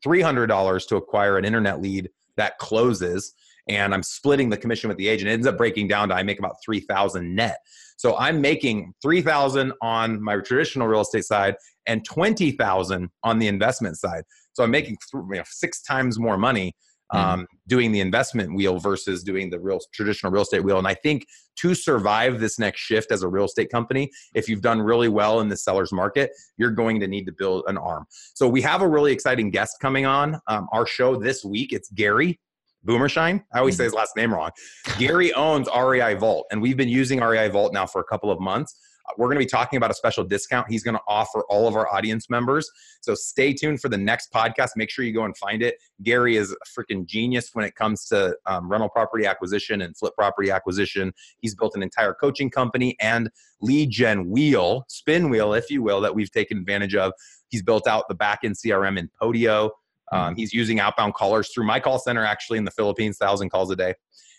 $300 0.05 0.87
to 0.87 0.95
acquire 0.95 1.37
an 1.37 1.45
internet 1.45 1.81
lead 1.81 2.09
that 2.37 2.57
closes 2.57 3.33
and 3.67 3.93
I'm 3.93 4.03
splitting 4.03 4.49
the 4.49 4.57
commission 4.57 4.89
with 4.89 4.97
the 4.97 5.07
agent. 5.07 5.29
It 5.29 5.33
ends 5.33 5.47
up 5.47 5.57
breaking 5.57 5.87
down 5.87 6.09
to 6.09 6.15
I 6.15 6.23
make 6.23 6.37
about 6.37 6.57
3000 6.63 7.35
net. 7.35 7.57
So 7.97 8.15
I'm 8.17 8.41
making 8.41 8.93
3000 9.01 9.73
on 9.81 10.21
my 10.21 10.37
traditional 10.37 10.87
real 10.87 11.01
estate 11.01 11.25
side 11.25 11.55
and 11.87 12.05
20,000 12.05 13.09
on 13.23 13.39
the 13.39 13.47
investment 13.47 13.97
side. 13.97 14.23
So 14.53 14.63
I'm 14.63 14.71
making 14.71 14.97
th- 15.11 15.23
you 15.29 15.37
know, 15.37 15.43
six 15.45 15.81
times 15.81 16.19
more 16.19 16.37
money. 16.37 16.75
Um, 17.11 17.41
mm-hmm. 17.41 17.43
doing 17.67 17.91
the 17.91 17.99
investment 17.99 18.53
wheel 18.53 18.79
versus 18.79 19.23
doing 19.23 19.49
the 19.49 19.59
real 19.59 19.79
traditional 19.93 20.31
real 20.31 20.43
estate 20.43 20.63
wheel. 20.63 20.77
And 20.77 20.87
I 20.87 20.93
think 20.93 21.25
to 21.57 21.75
survive 21.75 22.39
this 22.39 22.59
next 22.59 22.81
shift 22.81 23.11
as 23.11 23.23
a 23.23 23.27
real 23.27 23.45
estate 23.45 23.69
company, 23.69 24.09
if 24.33 24.49
you've 24.49 24.61
done 24.61 24.81
really 24.81 25.09
well 25.09 25.39
in 25.41 25.49
the 25.49 25.57
seller's 25.57 25.91
market, 25.91 26.31
you're 26.57 26.71
going 26.71 26.99
to 26.99 27.07
need 27.07 27.25
to 27.25 27.31
build 27.31 27.63
an 27.67 27.77
arm. 27.77 28.05
So 28.33 28.47
we 28.47 28.61
have 28.61 28.81
a 28.81 28.87
really 28.87 29.11
exciting 29.11 29.51
guest 29.51 29.77
coming 29.81 30.05
on 30.05 30.39
um, 30.47 30.67
our 30.71 30.85
show 30.85 31.15
this 31.15 31.45
week. 31.45 31.73
It's 31.73 31.89
Gary. 31.89 32.39
Boomershine. 32.83 33.43
I 33.51 33.59
always 33.59 33.75
say 33.75 33.81
mm-hmm. 33.81 33.85
his 33.85 33.93
last 33.95 34.15
name 34.15 34.31
wrong. 34.31 34.51
Gary 34.99 35.33
owns 35.33 35.67
REI 35.75 36.13
Vault, 36.13 36.45
and 36.51 36.61
we've 36.61 36.77
been 36.77 36.87
using 36.87 37.19
REI 37.19 37.49
Vault 37.49 37.73
now 37.73 37.87
for 37.87 37.99
a 37.99 38.03
couple 38.03 38.29
of 38.29 38.39
months. 38.39 38.77
We're 39.17 39.27
going 39.27 39.37
to 39.37 39.45
be 39.45 39.49
talking 39.49 39.77
about 39.77 39.91
a 39.91 39.93
special 39.93 40.23
discount 40.23 40.69
he's 40.69 40.83
going 40.83 40.95
to 40.95 41.01
offer 41.07 41.43
all 41.49 41.67
of 41.67 41.75
our 41.75 41.87
audience 41.93 42.29
members. 42.29 42.69
So 43.01 43.15
stay 43.15 43.53
tuned 43.53 43.81
for 43.81 43.89
the 43.89 43.97
next 43.97 44.31
podcast. 44.31 44.71
Make 44.75 44.89
sure 44.89 45.05
you 45.05 45.13
go 45.13 45.25
and 45.25 45.37
find 45.37 45.61
it. 45.61 45.75
Gary 46.03 46.37
is 46.37 46.51
a 46.51 46.55
freaking 46.79 47.05
genius 47.05 47.51
when 47.53 47.65
it 47.65 47.75
comes 47.75 48.05
to 48.07 48.35
um, 48.45 48.69
rental 48.69 48.89
property 48.89 49.25
acquisition 49.25 49.81
and 49.81 49.95
flip 49.95 50.13
property 50.15 50.51
acquisition. 50.51 51.13
He's 51.39 51.55
built 51.55 51.75
an 51.75 51.83
entire 51.83 52.13
coaching 52.13 52.49
company 52.49 52.95
and 52.99 53.29
lead 53.61 53.89
gen 53.89 54.29
wheel, 54.29 54.85
spin 54.87 55.29
wheel, 55.29 55.53
if 55.53 55.69
you 55.69 55.81
will, 55.81 56.01
that 56.01 56.13
we've 56.13 56.31
taken 56.31 56.57
advantage 56.57 56.95
of. 56.95 57.13
He's 57.49 57.63
built 57.63 57.87
out 57.87 58.05
the 58.09 58.15
back 58.15 58.39
end 58.43 58.55
CRM 58.55 58.97
in 58.97 59.09
Podio. 59.21 59.69
Um, 60.11 60.35
he's 60.35 60.53
using 60.53 60.79
outbound 60.79 61.15
callers 61.15 61.49
through 61.49 61.65
my 61.65 61.79
call 61.79 61.99
center, 61.99 62.23
actually 62.23 62.57
in 62.57 62.65
the 62.65 62.71
Philippines, 62.71 63.17
thousand 63.17 63.49
calls 63.49 63.71
a 63.71 63.75
day. 63.75 63.93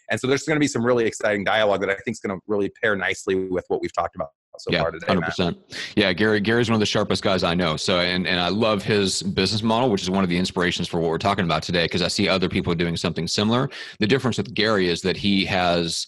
And 0.09 0.20
so 0.20 0.29
there's 0.29 0.44
going 0.44 0.57
to 0.57 0.61
be 0.61 0.68
some 0.68 0.87
really 0.87 1.05
exciting 1.05 1.42
dialogue 1.42 1.81
that 1.81 1.90
I 1.90 1.94
think 1.94 2.14
is 2.14 2.20
going 2.20 2.38
to 2.38 2.42
really 2.46 2.70
pair 2.81 2.94
nicely 2.94 3.35
with 3.35 3.64
what 3.68 3.81
we've 3.81 3.92
talked 3.92 4.14
about 4.14 4.31
so 4.59 4.71
yeah. 4.73 4.85
Hundred 5.07 5.23
percent. 5.23 5.59
Yeah, 5.97 6.12
Gary. 6.12 6.40
Gary's 6.40 6.69
one 6.69 6.75
of 6.75 6.81
the 6.81 6.87
sharpest 6.87 7.23
guys 7.23 7.42
I 7.45 7.55
know. 7.55 7.77
So, 7.77 8.01
and 8.01 8.27
and 8.27 8.40
I 8.40 8.49
love 8.49 8.83
his 8.83 9.23
business 9.23 9.62
model, 9.62 9.90
which 9.90 10.03
is 10.03 10.11
one 10.11 10.25
of 10.25 10.31
the 10.31 10.37
inspirations 10.37 10.88
for 10.88 11.01
what 11.01 11.11
we're 11.11 11.19
talking 11.19 11.45
about 11.45 11.62
today. 11.62 11.85
Because 11.85 12.03
I 12.03 12.09
see 12.09 12.29
other 12.29 12.49
people 12.49 12.75
doing 12.75 12.97
something 12.97 13.29
similar. 13.29 13.71
The 14.01 14.07
difference 14.07 14.38
with 14.38 14.55
Gary 14.55 14.88
is 14.88 15.03
that 15.03 15.16
he 15.16 15.45
has 15.47 16.07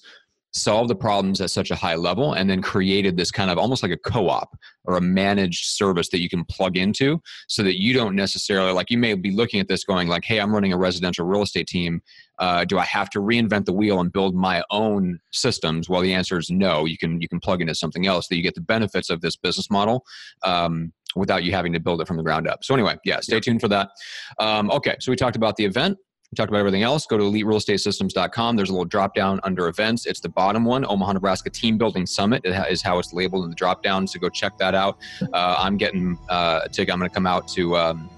solved 0.53 0.91
the 0.91 0.97
problems 0.97 1.41
at 1.41 1.51
such 1.51 1.71
a 1.71 1.77
high 1.77 1.95
level 1.95 2.33
and 2.33 2.49
then 2.49 2.63
created 2.63 3.17
this 3.17 3.31
kind 3.31 3.51
of 3.51 3.59
almost 3.59 3.83
like 3.83 3.93
a 3.93 3.97
co-op 3.99 4.57
or 4.89 4.97
a 4.97 5.01
managed 5.01 5.67
service 5.67 6.09
that 6.09 6.21
you 6.21 6.31
can 6.31 6.45
plug 6.47 6.77
into 6.77 7.21
so 7.47 7.63
that 7.63 7.79
you 7.79 7.93
don't 7.93 8.17
necessarily 8.17 8.73
like 8.73 8.91
you 8.91 8.97
may 8.97 9.15
be 9.15 9.31
looking 9.31 9.61
at 9.61 9.69
this 9.69 9.85
going 9.85 10.09
like 10.09 10.25
hey 10.25 10.41
i'm 10.41 10.53
running 10.53 10.73
a 10.73 10.79
residential 10.79 11.27
real 11.27 11.43
estate 11.43 11.69
team. 11.69 12.01
Uh, 12.39 12.65
do 12.65 12.79
i 12.79 12.85
have 12.85 13.11
to 13.11 13.21
reinvent 13.21 13.67
the 13.67 13.73
wheel 13.73 14.01
and 14.01 14.13
build 14.13 14.35
my 14.35 14.63
own 14.71 15.19
systems? 15.31 15.89
Well 15.89 16.01
the 16.01 16.15
answer 16.15 16.39
is 16.39 16.51
no. 16.51 16.87
You 16.87 16.97
can 16.97 17.21
you 17.21 17.29
can 17.29 17.39
plug 17.39 17.61
into 17.61 17.75
something 17.75 18.07
else 18.07 18.29
that 18.29 18.37
you 18.37 18.43
get 18.43 18.55
the 18.55 18.61
benefits 18.61 19.11
of 19.11 19.21
this 19.21 19.37
business 19.37 19.71
model 19.71 20.05
um, 20.43 20.93
without 21.17 21.45
you 21.45 21.53
having 21.53 21.73
to 21.73 21.81
build 21.81 22.01
it 22.01 22.09
from 22.09 22.17
the 22.17 22.23
ground 22.23 22.49
up. 22.49 22.65
So 22.65 22.75
anyway 22.75 22.97
yeah 23.05 23.21
stay 23.21 23.41
tuned 23.41 23.61
for 23.61 23.69
that. 23.69 23.91
Um, 24.39 24.71
okay 24.71 24.97
so 25.01 25.13
we 25.13 25.17
talked 25.17 25.37
about 25.37 25.57
the 25.57 25.65
event 25.65 25.99
we 26.31 26.37
talked 26.37 26.51
about 26.51 26.59
everything 26.59 26.83
else. 26.83 27.07
Go 27.07 27.17
to 27.17 27.25
eliterealestatesystems.com. 27.25 28.57
There's 28.57 28.69
a 28.69 28.73
little 28.73 28.85
drop 28.85 29.15
down 29.15 29.41
under 29.45 29.69
events. 29.69 30.05
It's 30.05 30.21
the 30.21 30.29
bottom 30.29 30.65
one, 30.65 30.85
Omaha, 30.87 31.15
Nebraska 31.15 31.49
Team 31.49 31.79
Building 31.79 32.05
Summit 32.05 32.43
is 32.45 32.83
how 32.83 32.99
it's 32.99 33.15
labeled 33.15 33.45
in 33.45 33.51
the 33.51 33.57
drop 33.57 33.83
down. 33.83 34.07
So 34.07 34.21
go 34.21 34.29
check 34.29 34.59
that 34.59 34.75
out. 34.75 34.99
Uh, 35.33 35.57
I'm 35.59 35.79
getting 35.79 36.19
uh, 36.29 36.61
a 36.65 36.69
ticket. 36.69 36.93
I'm 36.93 36.99
going 36.99 37.09
to 37.09 37.15
come 37.15 37.27
out 37.27 37.49
to 37.49 37.77
um, 37.79 38.11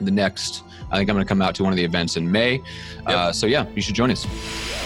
the 0.00 0.12
next. 0.12 0.62
I 0.92 0.96
think 0.96 1.10
I'm 1.10 1.16
going 1.16 1.26
to 1.26 1.28
come 1.28 1.42
out 1.42 1.56
to 1.56 1.64
one 1.64 1.72
of 1.72 1.76
the 1.76 1.84
events 1.84 2.16
in 2.16 2.30
May. 2.30 2.54
Yep. 2.54 2.62
Uh, 3.06 3.32
so 3.32 3.46
yeah, 3.46 3.66
you 3.74 3.82
should 3.82 3.96
join 3.96 4.12
us. 4.12 4.85